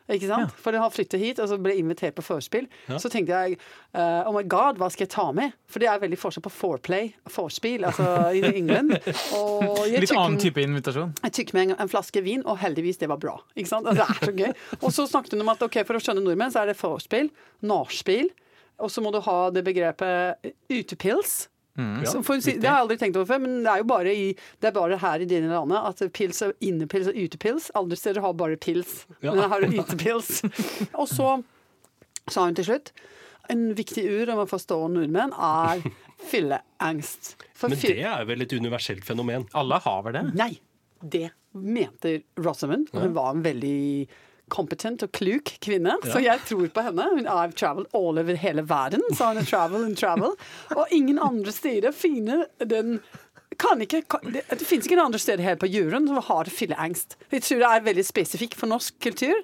Ikke 0.10 0.30
sant? 0.30 0.54
For 0.58 0.74
jeg 0.74 0.82
har 0.82 0.94
flyttet 0.94 1.22
hit 1.22 1.40
og 1.44 1.50
så 1.52 1.58
ble 1.62 1.76
invitert 1.78 2.16
på 2.18 2.24
forspill. 2.26 2.66
Så 2.98 3.12
tenkte 3.14 3.38
jeg 3.38 3.60
uh, 3.94 4.26
oh 4.30 4.34
my 4.34 4.44
god, 4.50 4.80
hva 4.82 4.90
skal 4.94 5.06
jeg 5.06 5.14
ta 5.14 5.28
med? 5.36 5.54
For 5.70 5.84
det 5.84 5.90
er 5.92 6.02
veldig 6.02 6.18
forskjell 6.20 6.46
på 6.48 6.54
foreplay 6.54 7.12
og 7.28 7.34
vorspiel 7.36 7.86
altså 7.90 8.08
i 8.34 8.42
England. 8.50 8.96
Og 9.38 9.84
jeg 9.86 10.04
Litt 10.04 10.16
annen 10.16 10.40
type 10.42 10.62
invitasjon. 10.64 11.14
jeg 11.24 11.36
tok 11.38 11.54
med 11.56 11.68
en, 11.68 11.76
en 11.86 11.92
flaske 11.92 12.24
vin, 12.26 12.42
og 12.46 12.58
heldigvis 12.62 13.02
det 13.02 13.10
var 13.12 13.22
bra. 13.22 13.38
Ikke 13.56 13.70
sant? 13.70 13.88
Altså, 13.90 14.02
det 14.02 14.10
er 14.10 14.32
så 14.32 14.36
gøy. 14.42 14.66
Og 14.84 14.94
så 14.96 15.06
snakket 15.10 15.38
hun 15.38 15.46
om 15.46 15.54
at 15.54 15.64
ok, 15.70 15.82
for 15.88 16.00
å 16.00 16.04
skjønne 16.04 16.26
nordmenn, 16.26 16.54
så 16.54 16.64
er 16.64 16.72
det 16.72 16.78
vorspiel, 16.80 17.30
nachspiel, 17.70 18.30
og 18.80 18.92
så 18.92 19.04
må 19.04 19.12
du 19.12 19.20
ha 19.26 19.40
det 19.52 19.64
begrepet 19.68 20.54
utepils. 20.72 21.50
Så 22.10 22.22
for, 22.26 22.38
det 22.42 22.64
har 22.66 22.80
jeg 22.80 22.84
aldri 22.86 22.98
tenkt 23.02 23.18
over 23.20 23.30
før, 23.30 23.40
men 23.44 23.60
det 23.66 23.72
er 23.74 23.82
jo 23.84 23.88
bare, 23.92 24.14
i, 24.16 24.28
det 24.62 24.70
er 24.70 24.76
bare 24.76 24.98
her 25.02 25.24
i 25.24 25.28
dine 25.30 25.50
landet 25.52 25.78
at 25.90 26.04
pils 26.18 26.42
er 26.46 26.54
innepils 26.66 27.08
og 27.12 27.18
utepils. 27.20 27.70
Andre 27.80 27.98
steder 28.00 28.22
har 28.26 28.34
bare 28.40 28.58
pils, 28.58 29.06
Ja. 29.24 29.34
men 29.34 29.50
har 29.52 29.62
du 29.64 29.78
utepils. 29.80 30.42
og 31.00 31.08
så 31.12 31.32
sa 32.30 32.46
hun 32.46 32.58
til 32.60 32.68
slutt 32.70 32.92
en 33.50 33.72
viktig 33.74 34.04
ur 34.06 34.30
om 34.36 34.44
å 34.44 34.50
forstå 34.50 34.76
nordmenn 34.94 35.32
er 35.34 35.80
fylleangst. 36.30 37.36
For 37.58 37.70
Men 37.72 37.80
fyll- 37.82 37.96
det 37.98 38.06
er 38.06 38.26
vel 38.30 38.42
et 38.46 38.54
universelt 38.54 39.06
fenomen? 39.08 39.48
Alle 39.58 39.80
har 39.82 40.04
vel 40.06 40.14
det? 40.20 40.26
Nei, 40.38 40.52
det 41.02 41.30
mente 41.58 42.20
Rosamund. 42.38 42.92
Og 42.94 43.02
hun 43.08 43.16
var 43.16 43.32
en 43.34 43.42
veldig 43.46 44.08
competent 44.52 45.06
og 45.06 45.12
kluk 45.16 45.54
kvinne, 45.64 45.96
så 46.10 46.22
jeg 46.24 46.42
tror 46.50 46.68
på 46.76 46.84
henne. 46.90 47.08
Hun 47.16 47.30
har 47.30 47.54
traveled 47.58 47.90
all 47.94 48.20
over 48.22 48.36
hele 48.42 48.66
verden, 48.70 49.04
så 49.14 49.32
hun 49.32 49.42
har 49.42 49.48
travel 49.50 49.86
and 49.88 49.98
travel. 50.00 50.36
Og 50.76 50.86
ingen 50.96 51.20
andre 51.22 51.54
steder 51.56 51.96
finner 51.96 52.46
den 52.66 53.00
kan 53.60 53.82
ikke, 53.84 54.04
kan, 54.08 54.22
det, 54.32 54.46
det 54.48 54.64
finnes 54.64 54.86
ikke 54.88 54.96
noen 54.96 55.10
andre 55.10 55.20
steder 55.20 55.44
her 55.44 55.58
på 55.60 55.68
jorden 55.68 56.06
som 56.08 56.20
har 56.24 56.48
fylleangst. 56.54 57.18
Jeg 57.34 57.42
tror 57.44 57.60
det 57.60 57.70
er 57.76 57.88
veldig 57.90 58.06
spesifikk 58.08 58.54
for 58.56 58.72
norsk 58.72 58.96
kultur 59.04 59.36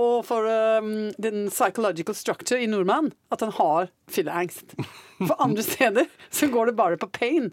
og 0.00 0.22
for 0.24 0.46
um, 0.80 1.10
den 1.20 1.50
psychological 1.52 2.16
structure 2.16 2.60
i 2.62 2.68
nordmenn 2.70 3.10
at 3.34 3.44
han 3.44 3.52
har 3.58 3.90
fylleangst. 4.14 4.72
For 5.18 5.34
andre 5.44 5.66
steder 5.66 6.08
så 6.32 6.48
går 6.48 6.70
det 6.70 6.76
bare 6.78 6.96
på 7.02 7.10
pain. 7.12 7.50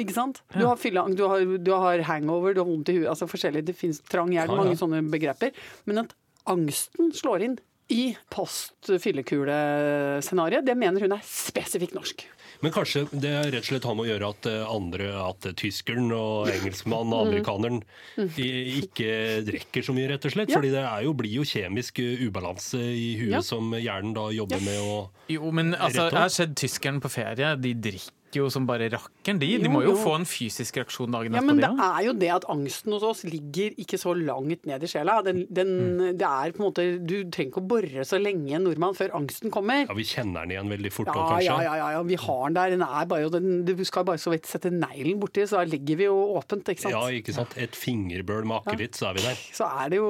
Ikke 0.00 0.14
sant? 0.16 0.40
Du 0.54 0.62
har, 0.64 0.78
fylleangst, 0.80 1.18
du 1.18 1.58
du 1.60 1.72
har 1.76 2.00
hangover, 2.08 2.54
du 2.56 2.62
har 2.62 2.70
vondt 2.70 2.88
i 2.88 2.96
huet. 2.96 3.10
Altså 3.10 3.28
forskjellig. 3.28 3.66
Det 3.68 3.76
finnes 3.76 4.00
trang 4.08 4.30
hjelp, 4.32 4.48
Ja, 4.54 4.56
ja. 4.56 4.62
mange 4.64 4.78
sånne 4.80 5.02
begreper. 5.12 5.52
Men 5.84 6.06
at 6.06 6.14
angsten 6.48 7.12
slår 7.16 7.42
inn 7.48 7.58
i 7.90 8.12
post-fyllekulescenarioet, 8.30 10.66
det 10.66 10.76
mener 10.78 11.00
hun 11.02 11.12
er 11.16 11.22
spesifikt 11.26 11.94
norsk. 11.96 12.26
Men 12.60 12.72
kanskje 12.74 13.06
det 13.16 13.30
rett 13.54 13.64
og 13.64 13.68
slett 13.70 13.86
har 13.88 13.94
med 13.96 14.04
å 14.04 14.10
gjøre 14.10 14.28
at 14.34 14.46
eh, 14.50 14.64
andre, 14.68 15.06
at 15.24 15.46
tyskeren 15.56 16.10
og 16.12 16.50
engelskmannen 16.52 17.14
og 17.16 17.22
amerikaneren 17.30 17.78
ikke 18.20 19.40
drikker 19.48 19.82
så 19.86 19.92
mye, 19.96 20.10
rett 20.12 20.26
og 20.28 20.32
slett? 20.34 20.50
Ja. 20.52 20.58
Fordi 20.60 20.72
det 20.74 20.82
er 20.84 21.00
jo, 21.06 21.14
blir 21.16 21.32
jo 21.40 21.44
kjemisk 21.48 21.98
eh, 22.04 22.20
ubalanse 22.28 22.80
i 22.80 23.14
huet 23.22 23.38
Ja. 23.38 23.42
som 23.46 23.72
hjernen 23.74 24.12
da 24.16 24.26
jobber 24.34 24.60
med 24.64 24.78
å 24.82 25.08
Jo, 25.32 25.50
men 25.54 25.72
altså, 25.74 26.08
jeg 26.10 26.18
har 26.20 26.28
sett 26.34 26.54
tyskeren 26.60 27.00
på 27.00 27.08
ferie. 27.12 27.54
De 27.56 27.72
drikker 27.74 28.12
jo 28.38 28.48
som 28.52 28.66
bare 28.68 28.86
rakkeren, 28.92 29.38
de. 29.40 29.48
De 29.58 29.64
Jo, 29.66 29.70
må 29.74 29.80
jo 29.82 29.94
jo. 29.94 29.96
få 29.98 30.14
en 30.18 30.24
fysisk 30.28 30.76
reaksjon 30.78 31.10
dagen 31.10 31.34
Ja, 31.34 31.40
men 31.42 31.56
det 31.58 31.66
ja. 31.66 31.88
er 31.98 32.04
jo 32.06 32.12
det 32.14 32.28
at 32.30 32.44
angsten 32.52 32.92
hos 32.94 33.02
oss 33.02 33.24
ligger 33.24 33.74
ikke 33.80 33.98
så 33.98 34.12
langt 34.14 34.66
ned 34.66 34.82
i 34.82 34.90
sjela. 34.90 35.18
Den, 35.26 35.46
den, 35.50 35.72
Det 36.18 36.26
er 36.28 36.52
på 36.54 36.62
en 36.62 36.66
måte 36.68 36.84
Du 37.02 37.16
trenger 37.30 37.50
ikke 37.50 37.62
å 37.62 37.66
bore 37.66 38.04
så 38.06 38.20
lenge 38.22 38.54
en 38.54 38.64
nordmann 38.68 38.94
før 38.94 39.14
angsten 39.18 39.50
kommer. 39.50 39.86
Ja, 39.88 39.94
vi 39.98 40.04
kjenner 40.06 40.44
den 40.46 40.54
igjen 40.54 40.70
veldig 40.70 40.92
fort 40.94 41.10
òg, 41.10 41.16
Ja, 41.16 41.26
kanskje. 41.34 41.44
ja, 41.50 41.58
ja, 41.66 41.74
ja, 41.80 41.90
ja, 41.98 42.02
vi 42.06 42.14
har 42.22 42.44
den 42.46 42.54
der. 42.60 42.70
Den 42.76 42.86
er 42.86 43.10
bare, 43.10 43.30
den, 43.34 43.64
du 43.66 43.84
skal 43.84 44.04
bare 44.04 44.18
så 44.22 44.30
vidt 44.30 44.46
sette 44.46 44.70
neglen 44.70 45.18
borti, 45.20 45.42
så 45.50 45.58
da 45.60 45.64
ligger 45.64 45.96
vi 45.96 46.04
jo 46.08 46.16
åpent, 46.38 46.70
ikke 46.70 46.86
sant. 46.86 46.94
Ja, 46.94 47.02
ikke 47.10 47.34
sant. 47.34 47.56
Et 47.58 47.74
fingerbøl 47.76 48.44
med 48.46 48.60
akevitt, 48.62 48.94
så 48.94 49.10
er 49.10 49.18
vi 49.18 49.26
der. 49.26 49.42
Så 49.58 49.66
er 49.66 49.90
det 49.90 49.98
jo 49.98 50.08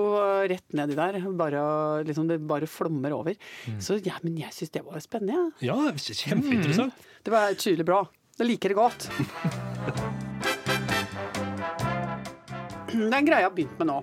rett 0.50 0.76
nedi 0.76 0.94
der. 0.98 1.20
Bare, 1.40 2.04
liksom, 2.04 2.28
det 2.28 2.40
bare 2.46 2.66
flommer 2.68 3.12
over. 3.16 3.34
Mm. 3.66 3.80
Så 3.80 3.96
ja, 4.04 4.18
men 4.22 4.36
jeg 4.42 4.52
syns 4.52 4.70
det 4.76 4.84
var 4.84 5.00
spennende. 5.00 5.52
Ja. 5.64 5.70
Ja, 5.70 5.92
kjempeinteressant. 5.94 6.92
Det 7.22 7.30
var 7.34 7.52
tydelig 7.60 7.84
bra. 7.88 8.00
Jeg 8.40 8.48
liker 8.48 8.72
det 8.72 8.78
godt. 8.78 9.08
Det 12.90 13.06
er 13.06 13.20
en 13.20 13.28
greie 13.28 13.42
jeg 13.42 13.48
har 13.48 13.54
begynt 13.54 13.78
med 13.80 13.90
nå. 13.90 14.00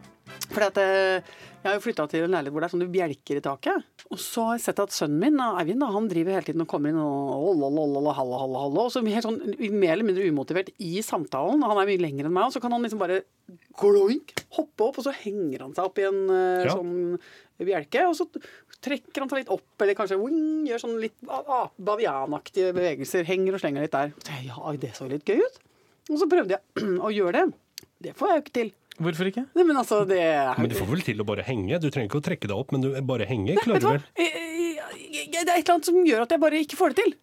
Fordi 0.48 0.68
at 0.70 0.78
eh, 0.82 1.36
Jeg 1.58 1.68
har 1.68 1.76
jo 1.76 1.84
flytta 1.84 2.06
til 2.12 2.24
en 2.24 2.32
leilighet 2.32 2.54
hvor 2.56 2.64
det 2.64 2.68
er 2.70 2.74
sånne 2.76 2.88
bjelker 2.94 3.40
i 3.40 3.44
taket. 3.44 3.88
Og 4.14 4.20
så 4.22 4.44
har 4.48 4.56
jeg 4.56 4.64
sett 4.70 4.80
at 4.80 4.94
sønnen 4.96 5.20
min, 5.20 5.42
Eivind, 5.44 5.84
han 5.84 6.06
driver 6.08 6.38
hele 6.38 6.46
tiden 6.48 6.64
og 6.64 6.70
kommer 6.72 6.94
inn 6.94 7.00
og 7.02 7.32
hallo, 7.58 7.72
hallo, 7.74 8.14
hallo, 8.16 8.38
hallo, 8.62 8.86
og 8.86 8.94
så 8.94 9.02
helt 9.04 9.26
sånn 9.26 9.42
mer 9.76 9.96
eller 9.98 10.08
mindre 10.08 10.30
umotivert 10.32 10.70
i 10.80 11.02
samtalen. 11.04 11.66
Han 11.68 11.82
er 11.82 11.90
mye 11.90 12.00
lenger 12.06 12.30
enn 12.30 12.36
meg, 12.38 12.48
og 12.48 12.56
så 12.56 12.62
kan 12.64 12.72
han 12.72 12.86
liksom 12.86 13.02
bare 13.02 13.20
gloink, 13.82 14.32
hoppe 14.56 14.88
opp, 14.88 15.02
og 15.02 15.08
så 15.10 15.16
henger 15.26 15.66
han 15.66 15.76
seg 15.76 15.90
opp 15.90 16.00
i 16.00 16.08
en 16.08 16.22
eh, 16.32 16.70
Ja. 16.70 16.78
sånn 16.78 17.18
bjelke, 17.68 18.06
og 18.08 18.16
så 18.16 18.30
trekker 18.84 19.24
han 19.24 19.30
seg 19.32 19.40
litt 19.42 19.50
opp, 19.54 19.66
eller 19.82 19.98
kanskje 19.98 20.18
wing, 20.22 20.66
gjør 20.70 20.82
sånn 20.84 21.00
litt 21.02 21.16
bavianaktige 21.78 22.74
bevegelser, 22.78 23.26
henger 23.28 23.58
og 23.58 23.62
slenger 23.64 23.86
litt 23.86 23.96
der. 23.96 24.12
Så 24.24 24.36
jeg, 24.36 24.50
Ja, 24.52 24.74
det 24.78 24.92
så 24.98 25.08
litt 25.10 25.26
gøy 25.28 25.42
ut. 25.44 25.60
Og 26.12 26.20
så 26.22 26.28
prøvde 26.32 26.56
jeg 26.58 26.84
å 27.08 27.12
gjøre 27.14 27.34
det. 27.42 27.46
Det 28.08 28.14
får 28.18 28.30
jeg 28.32 28.38
jo 28.40 28.44
ikke 28.46 28.58
til. 28.60 28.74
Hvorfor 28.98 29.30
ikke? 29.30 29.44
Nei, 29.54 29.64
men 29.70 29.78
altså, 29.78 30.00
det 30.10 30.18
er 30.26 30.58
Men 30.58 30.72
du 30.72 30.76
får 30.78 30.88
vel 30.90 31.04
til 31.06 31.20
å 31.22 31.26
bare 31.28 31.44
henge? 31.46 31.78
Du 31.82 31.90
trenger 31.94 32.10
ikke 32.10 32.22
å 32.22 32.26
trekke 32.26 32.50
deg 32.50 32.58
opp, 32.58 32.72
men 32.74 32.82
du 32.82 32.90
bare 33.06 33.28
henge 33.30 33.54
klarer 33.62 33.84
du 33.84 33.88
vel? 33.92 34.04
Jeg- 34.18 34.34
jeg- 34.34 35.12
jeg- 35.14 35.30
Det 35.32 35.38
er 35.38 35.58
et 35.60 35.64
eller 35.70 35.74
annet 35.76 35.86
som 35.86 35.96
gjør 36.06 36.22
at 36.24 36.30
jeg 36.34 36.40
bare 36.42 36.62
ikke 36.64 36.78
får 36.80 36.94
det 36.96 37.04
til. 37.04 37.14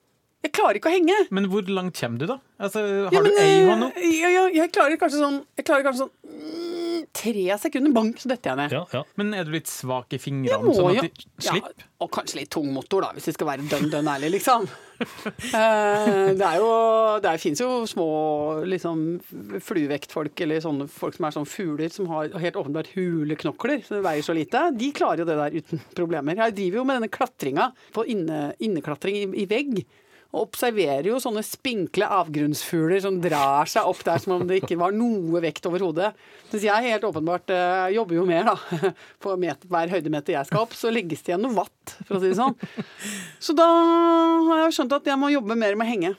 Jeg 0.44 0.52
klarer 0.52 0.76
ikke 0.78 0.90
å 0.90 0.94
henge. 0.94 1.16
Men 1.30 1.46
hvor 1.48 1.62
langt 1.66 1.96
kommer 1.98 2.18
du, 2.20 2.26
da? 2.26 2.38
Altså, 2.60 2.78
har 2.84 3.12
Ja, 3.12 3.20
men, 3.24 3.30
du 3.32 3.38
ei 3.40 3.62
eh, 3.62 3.66
hånd 3.70 3.82
opp? 3.88 3.96
Ja, 3.96 4.28
ja, 4.28 4.42
jeg 4.52 4.72
klarer 4.72 4.96
kanskje 5.00 5.18
sånn, 5.24 5.38
jeg 5.56 5.64
klarer 5.64 5.82
kanskje 5.88 6.04
sånn 6.04 6.12
tre 7.14 7.44
sekunder, 7.62 7.92
bang, 7.94 8.12
så 8.18 8.30
detter 8.30 8.52
jeg 8.52 8.60
ned. 8.62 8.74
Ja, 8.74 8.84
ja. 8.92 9.02
Men 9.20 9.34
er 9.38 9.46
du 9.46 9.52
litt 9.54 9.70
svak 9.70 10.12
i 10.12 10.18
Jeg 10.18 10.24
fingrene, 10.24 10.64
må 10.66 10.74
sånn 10.76 10.98
at 10.98 11.06
du 11.06 11.26
slipp? 11.46 11.68
Ja, 11.70 11.90
og 12.04 12.10
kanskje 12.12 12.40
litt 12.40 12.50
tung 12.52 12.72
motor, 12.74 13.06
da, 13.06 13.12
hvis 13.16 13.30
vi 13.30 13.34
skal 13.36 13.48
være 13.52 13.66
dønn 13.70 13.88
dønn 13.92 14.10
ærlig, 14.16 14.34
liksom. 14.38 14.66
Eh, 14.94 16.28
det 16.38 16.44
er 16.46 16.60
jo 16.62 16.68
Det 17.18 17.32
fins 17.42 17.58
jo 17.58 17.80
små 17.90 18.04
liksom 18.70 19.00
fluevektfolk, 19.66 20.38
eller 20.44 20.62
sånne 20.62 20.86
folk 20.88 21.16
som 21.16 21.26
er 21.26 21.34
sånn 21.34 21.48
fugler, 21.50 21.90
som 21.90 22.06
har 22.12 22.30
helt 22.40 22.58
åpenbart 22.60 22.92
huleknokler, 22.94 23.82
som 23.84 24.04
veier 24.06 24.22
så 24.24 24.36
lite. 24.38 24.62
De 24.78 24.92
klarer 24.94 25.24
jo 25.24 25.28
det 25.28 25.36
der 25.40 25.58
uten 25.58 25.82
problemer. 25.98 26.38
Jeg 26.46 26.56
driver 26.60 26.80
jo 26.80 26.86
med 26.86 27.00
denne 27.00 27.10
klatringa 27.12 27.68
på 27.96 28.06
inne, 28.14 28.40
inneklatring 28.62 29.18
i, 29.18 29.26
i 29.42 29.48
vegg. 29.50 29.82
Og 30.34 30.48
observerer 30.48 31.06
jo 31.06 31.20
sånne 31.22 31.44
spinkle 31.46 32.08
avgrunnsfugler 32.10 33.04
som 33.04 33.20
drar 33.22 33.70
seg 33.70 33.86
opp 33.86 34.00
der 34.06 34.18
som 34.18 34.34
om 34.34 34.46
det 34.48 34.64
ikke 34.64 34.78
var 34.80 34.94
noe 34.96 35.42
vekt 35.44 35.68
over 35.70 35.84
hodet. 35.86 36.10
Mens 36.50 36.66
jeg 36.66 36.88
helt 36.88 37.06
åpenbart 37.06 37.52
eh, 37.54 37.94
jobber 37.94 38.18
jo 38.18 38.26
mer, 38.26 38.50
da. 38.50 38.90
På 39.22 39.36
meter, 39.38 39.70
hver 39.70 39.94
høydemeter 39.94 40.34
jeg 40.34 40.50
skal 40.50 40.66
opp, 40.66 40.74
så 40.74 40.90
legges 40.90 41.22
det 41.22 41.32
igjen 41.32 41.46
noe 41.46 41.54
watt, 41.60 41.96
for 42.02 42.18
å 42.18 42.22
si 42.22 42.32
det 42.32 42.40
sånn. 42.40 42.58
Så 43.38 43.54
da 43.54 43.68
har 44.50 44.64
jeg 44.64 44.76
skjønt 44.80 44.98
at 44.98 45.12
jeg 45.12 45.22
må 45.22 45.30
jobbe 45.30 45.58
mer 45.58 45.78
med 45.78 45.90
henge. 45.92 46.14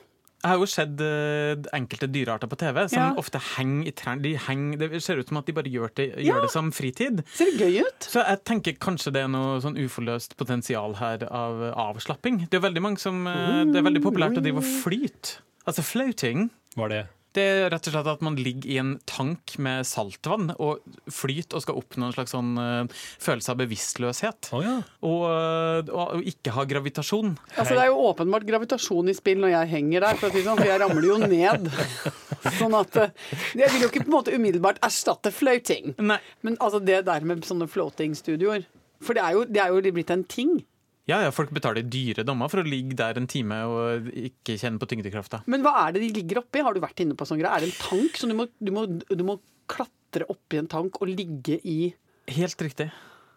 Jeg 0.46 0.52
har 0.52 0.60
jo 0.62 0.66
sett 0.70 1.00
eh, 1.02 1.56
enkelte 1.74 2.06
dyrearter 2.14 2.46
på 2.46 2.56
TV 2.60 2.84
som 2.92 3.00
Ja. 3.02 3.08
ofte 3.18 3.40
henger 3.56 3.88
i 3.90 3.92
trær. 3.98 4.20
De 4.22 4.36
henger, 4.38 4.78
det 4.78 5.02
ser 5.02 5.18
ut 5.18 5.26
som 5.26 5.40
at 5.40 5.46
de 5.46 5.52
bare 5.56 5.66
gjør 5.72 5.90
det, 5.98 6.06
Ja. 6.22 6.38
det 6.40 6.50
som 6.52 6.70
fritid. 6.70 7.24
Ser 7.34 7.50
det 7.50 7.58
gøy 7.58 7.80
ut? 7.82 7.98
Så 8.06 8.22
jeg 8.22 8.44
tenker 8.44 8.72
kanskje 8.78 9.12
det 9.12 9.22
er 9.24 9.28
noe 9.32 9.58
sånn 9.60 9.74
uforløst 9.76 10.36
potensial 10.38 10.94
her 11.00 11.24
av 11.26 11.74
avslapping. 11.74 12.46
Det 12.48 12.60
er 12.62 12.68
veldig 12.68 12.82
mange 12.82 12.98
som 13.02 13.26
eh, 13.26 13.64
Det 13.66 13.76
er 13.82 13.82
veldig 13.90 14.02
populært 14.06 14.38
å 14.38 14.42
drive 14.44 14.62
og 14.62 14.70
flyte. 14.84 15.40
Altså 15.66 15.82
floating. 15.82 16.50
Var 16.76 16.88
det 16.88 17.02
Det 17.36 17.42
er 17.44 17.66
rett 17.68 17.88
og 17.90 17.92
slett 17.92 18.08
at 18.08 18.22
man 18.24 18.36
ligger 18.40 18.70
i 18.70 18.78
en 18.80 18.94
tank 19.08 19.56
med 19.62 19.84
saltvann 19.84 20.54
og 20.56 20.84
flyter 21.12 21.58
og 21.58 21.64
skal 21.64 21.80
oppnå 21.80 22.08
en 22.08 22.14
slags 22.16 22.32
sånn 22.32 22.54
uh, 22.56 23.02
følelse 23.20 23.52
av 23.52 23.60
bevisstløshet. 23.60 24.48
Oh, 24.56 24.64
ja. 24.64 24.76
Og, 25.04 25.24
eh, 25.28 25.90
og, 25.92 26.14
og 26.16 26.30
ikke 26.30 26.54
ha 26.56 26.64
gravitasjon. 26.68 27.34
Altså, 27.56 27.74
det 27.76 27.82
er 27.84 27.90
jo 27.90 28.06
åpenbart 28.08 28.46
gravitasjon 28.48 29.12
i 29.12 29.16
spill 29.16 29.42
når 29.42 29.52
jeg 29.52 29.72
henger 29.74 30.06
der, 30.06 30.20
for, 30.20 30.30
å 30.30 30.36
si 30.36 30.44
sånn, 30.46 30.60
for 30.62 30.70
jeg 30.70 30.80
ramler 30.82 31.08
jo 31.10 31.18
ned. 31.26 31.68
Sånn 32.56 32.76
at 32.78 32.96
eh, 33.00 33.12
Jeg 33.58 33.72
vil 33.72 33.84
jo 33.84 33.90
ikke 33.90 34.04
på 34.04 34.10
en 34.10 34.14
måte 34.14 34.34
umiddelbart 34.36 34.80
erstatte 34.86 35.32
floating. 35.34 35.96
Nei. 35.98 36.20
Men 36.46 36.58
altså 36.62 36.80
det 36.82 37.02
der 37.08 37.26
med 37.26 37.44
sånne 37.46 37.68
floating-studioer 37.70 38.64
For 39.02 39.18
det 39.18 39.24
er 39.24 39.36
jo, 39.36 39.44
det 39.50 39.62
er 39.62 39.74
jo 39.74 39.94
blitt 39.96 40.12
en 40.14 40.24
ting. 40.30 40.60
Ja, 41.06 41.20
ja, 41.22 41.30
folk 41.30 41.52
betaler 41.54 41.86
dyre 41.86 42.24
dommer 42.26 42.48
for 42.50 42.58
å 42.62 42.66
ligge 42.66 42.96
der 42.98 43.18
en 43.20 43.28
time 43.30 43.60
og 43.70 44.08
ikke 44.10 44.56
kjenne 44.58 44.80
på 44.82 44.88
tyngdekrafta. 44.90 45.44
Men 45.46 45.62
hva 45.62 45.76
er 45.84 45.92
det 45.94 46.02
de 46.02 46.08
ligger 46.20 46.40
oppi? 46.42 46.64
Har 46.66 46.74
du 46.74 46.80
vært 46.82 46.98
inne 47.04 47.14
på 47.14 47.26
sånn 47.28 47.38
greie? 47.38 47.52
Er 47.54 47.62
det 47.62 47.68
en 47.70 47.78
tank 47.78 48.18
som 48.18 48.32
du 48.32 48.34
må, 48.34 48.48
du 48.58 48.72
må, 48.74 48.86
du 48.90 49.22
må 49.28 49.36
klatre 49.70 50.26
oppi 50.32 50.58
en 50.58 50.66
tank 50.70 50.98
og 51.00 51.12
ligge 51.12 51.60
i 51.62 51.92
Helt 52.26 52.58
riktig. 52.58 52.88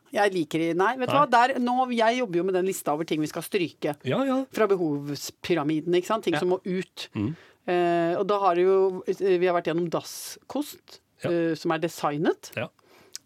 Jeg 0.10 0.32
liker 0.34 0.58
det. 0.64 0.70
Nei, 0.80 0.96
vet 0.98 1.12
du 1.12 1.14
hva. 1.14 1.28
Der, 1.30 1.52
nå, 1.62 1.76
jeg 1.94 2.18
jobber 2.24 2.40
jo 2.40 2.44
med 2.48 2.56
den 2.58 2.66
lista 2.66 2.96
over 2.96 3.06
ting 3.06 3.22
vi 3.22 3.28
skal 3.30 3.44
stryke. 3.46 3.94
Ja, 4.10 4.24
ja. 4.26 4.40
Fra 4.50 4.66
behovspyramiden, 4.72 5.94
ikke 6.00 6.10
sant. 6.10 6.24
Ting 6.26 6.34
Ja. 6.34 6.40
som 6.42 6.50
må 6.50 6.58
ut. 6.66 7.10
Mm. 7.14 7.36
Eh, 7.70 8.16
og 8.18 8.26
da 8.26 8.40
har 8.40 8.56
det 8.58 8.64
jo 8.66 9.04
Vi 9.06 9.46
har 9.46 9.54
vært 9.54 9.70
gjennom 9.70 9.90
dasskost, 9.94 11.00
Ja. 11.22 11.30
eh, 11.30 11.54
som 11.54 11.72
er 11.72 11.78
designet. 11.86 12.50
Ja. 12.58 12.68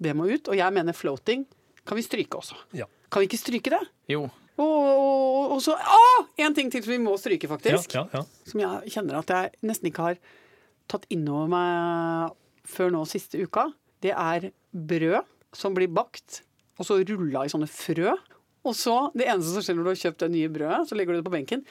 Det 0.01 0.13
må 0.15 0.27
ut. 0.27 0.49
Og 0.49 0.55
jeg 0.57 0.73
mener 0.73 0.91
floating 0.91 1.45
kan 1.85 1.95
vi 1.95 2.03
stryke 2.03 2.35
også. 2.35 2.55
Ja. 2.73 2.85
Kan 3.13 3.21
vi 3.23 3.27
ikke 3.29 3.39
stryke 3.41 3.69
det? 3.75 3.81
Jo. 4.09 4.23
Og, 4.57 4.63
og, 4.63 5.51
og 5.55 5.61
så 5.65 5.73
Å! 5.77 6.01
En 6.43 6.53
ting 6.57 6.69
til 6.73 6.81
som 6.85 6.93
vi 6.93 6.99
må 7.01 7.13
stryke, 7.21 7.45
ja, 7.47 7.51
faktisk. 7.55 7.93
ja, 7.97 8.03
ja. 8.13 8.23
Som 8.49 8.61
jeg 8.63 8.93
kjenner 8.95 9.19
at 9.21 9.31
jeg 9.33 9.53
nesten 9.69 9.89
ikke 9.89 10.07
har 10.11 10.19
tatt 10.91 11.05
innover 11.13 11.47
meg 11.53 12.33
før 12.69 12.91
nå 12.93 13.03
siste 13.09 13.39
uka. 13.41 13.67
Det 14.03 14.11
er 14.13 14.49
brød 14.73 15.23
som 15.55 15.73
blir 15.77 15.89
bakt, 15.93 16.41
og 16.81 16.85
så 16.87 16.97
rulla 17.05 17.45
i 17.45 17.51
sånne 17.53 17.69
frø. 17.69 18.13
Og 18.63 18.75
så, 18.79 18.93
Det 19.13 19.25
eneste 19.27 19.53
som 19.57 19.63
skjer 19.65 19.75
når 19.77 19.83
du 19.85 19.91
har 19.93 19.99
kjøpt 20.01 20.21
det 20.23 20.29
nye 20.33 20.49
brødet, 20.53 20.81
så 20.89 20.95
legger 20.97 21.13
du 21.13 21.19
det 21.21 21.25
på 21.27 21.33
benken. 21.33 21.65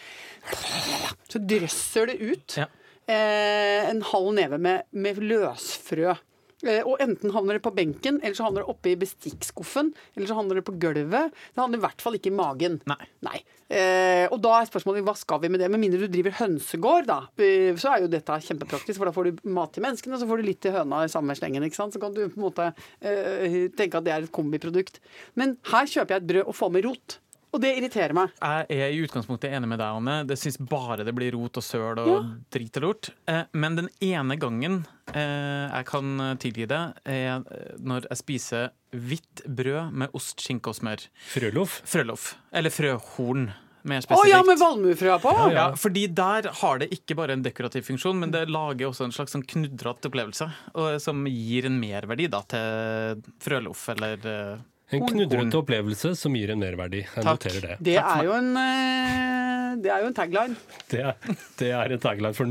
Så 1.32 1.40
drøsser 1.40 2.10
det 2.12 2.18
ut 2.20 2.56
Ja. 2.60 2.66
eh, 3.08 3.88
en 3.90 4.02
halv 4.10 4.32
neve 4.36 4.58
med, 4.60 4.84
med 4.92 5.16
løsfrø. 5.22 6.14
Eh, 6.62 6.82
og 6.86 7.00
enten 7.02 7.32
havner 7.34 7.58
det 7.58 7.64
på 7.64 7.74
benken, 7.74 8.20
eller 8.22 8.36
så 8.38 8.46
havner 8.46 8.62
det 8.62 8.70
oppe 8.70 8.92
i 8.92 8.98
bestikkskuffen, 9.00 9.90
eller 10.16 10.30
så 10.30 10.36
havner 10.38 10.60
det 10.60 10.66
på 10.66 10.76
gulvet. 10.82 11.32
Det 11.32 11.62
havner 11.62 11.80
i 11.80 11.84
hvert 11.84 12.04
fall 12.04 12.18
ikke 12.18 12.30
i 12.30 12.36
magen. 12.38 12.78
Nei. 13.26 13.40
Eh, 13.72 14.26
og 14.28 14.36
da 14.44 14.58
er 14.58 14.68
spørsmålet 14.68 15.06
hva 15.06 15.14
skal 15.16 15.40
vi 15.42 15.50
med 15.52 15.62
det? 15.62 15.70
Med 15.72 15.80
mindre 15.80 16.04
du 16.04 16.12
driver 16.12 16.36
hønsegård, 16.42 17.08
da, 17.08 17.18
eh, 17.40 17.72
så 17.80 17.94
er 17.94 18.04
jo 18.04 18.12
dette 18.12 18.38
kjempepraktisk. 18.46 19.00
For 19.00 19.08
da 19.08 19.14
får 19.16 19.30
du 19.30 19.42
mat 19.48 19.72
til 19.74 19.86
menneskene, 19.86 20.14
og 20.18 20.22
så 20.22 20.28
får 20.28 20.42
du 20.42 20.48
litt 20.50 20.62
til 20.64 20.76
høna 20.76 21.02
i 21.06 21.12
samme 21.12 21.36
slengen. 21.38 21.64
ikke 21.66 21.80
sant? 21.80 21.96
Så 21.96 22.02
kan 22.02 22.14
du 22.14 22.26
på 22.26 22.38
en 22.38 22.46
måte 22.46 22.70
eh, 23.00 23.68
tenke 23.74 23.98
at 23.98 24.06
det 24.06 24.14
er 24.14 24.26
et 24.26 24.34
kombiprodukt. 24.34 25.00
Men 25.34 25.56
her 25.72 25.88
kjøper 25.88 26.16
jeg 26.16 26.22
et 26.22 26.30
brød 26.30 26.46
og 26.46 26.58
får 26.58 26.74
med 26.76 26.86
rot. 26.86 27.18
Og 27.52 27.60
det 27.60 27.74
irriterer 27.76 28.14
meg. 28.16 28.30
Jeg 28.40 28.78
er 28.80 28.94
i 28.94 29.00
utgangspunktet 29.04 29.52
enig 29.52 29.68
med 29.68 29.78
deg, 29.82 29.96
Anne. 29.98 30.14
Det 30.24 30.38
syns 30.40 30.56
bare 30.56 31.04
det 31.04 31.12
blir 31.14 31.34
rot 31.36 31.58
og 31.60 31.64
søl 31.66 31.98
og 32.00 32.08
Ja. 32.08 32.20
drit 32.50 32.76
og 32.80 32.82
lort. 32.86 33.10
Eh, 33.28 33.42
Men 33.52 33.76
den 33.76 33.88
ene 34.00 34.38
gangen 34.40 34.86
eh, 35.12 35.68
jeg 35.68 35.84
kan 35.86 36.36
tilgi 36.40 36.66
det, 36.66 36.80
er 37.04 37.42
når 37.78 38.06
jeg 38.08 38.16
spiser 38.22 38.70
hvitt 38.96 39.42
brød 39.46 39.92
med 39.92 40.08
ost, 40.16 40.40
skinke 40.40 40.68
og 40.72 40.76
smør. 40.80 41.04
Frøloff. 41.28 41.82
Frøloff. 41.84 42.34
Eller 42.52 42.70
frøhorn, 42.70 43.52
mer 43.84 43.98
Å 44.00 44.02
spesifikt. 44.06 44.30
ja, 44.30 44.42
med 44.46 44.58
valmuefrøa 44.58 45.20
på! 45.20 45.32
Ja, 45.52 45.68
fordi 45.76 46.06
der 46.14 46.48
har 46.62 46.78
det 46.78 46.90
ikke 46.94 47.16
bare 47.16 47.32
en 47.36 47.42
dekorativ 47.42 47.84
funksjon, 47.84 48.16
men 48.18 48.30
det 48.30 48.48
lager 48.48 48.88
også 48.88 49.04
en 49.04 49.12
slags 49.12 49.32
sånn 49.36 49.44
knudrete 49.44 50.08
opplevelse. 50.08 50.48
Og, 50.74 51.00
som 51.02 51.24
gir 51.26 51.66
en 51.66 51.80
merverdi 51.80 52.28
da, 52.30 52.40
til 52.48 53.22
frøloff 53.42 53.88
eller 53.92 54.16
eh, 54.24 54.58
En 54.92 55.06
knudrete 55.08 55.56
opplevelse 55.56 56.12
som 56.18 56.34
gir 56.36 56.52
en 56.52 56.60
merverdi. 56.60 57.00
Jeg 57.06 57.24
Takk. 57.24 57.28
noterer 57.30 57.60
det. 57.70 57.76
Det 57.80 57.96
er 57.96 58.24
jo 58.26 58.32
en, 58.36 58.50
eh, 58.60 59.76
det 59.80 59.90
er 59.92 60.02
jo 60.04 60.10
en 60.10 60.14
tagline. 60.14 60.56
Det 60.92 61.00
er, 61.00 61.14
det 61.58 61.70
er 61.72 61.94
en 61.96 62.02
tagline 62.02 62.34
for 62.36 62.44
noe. 62.44 62.50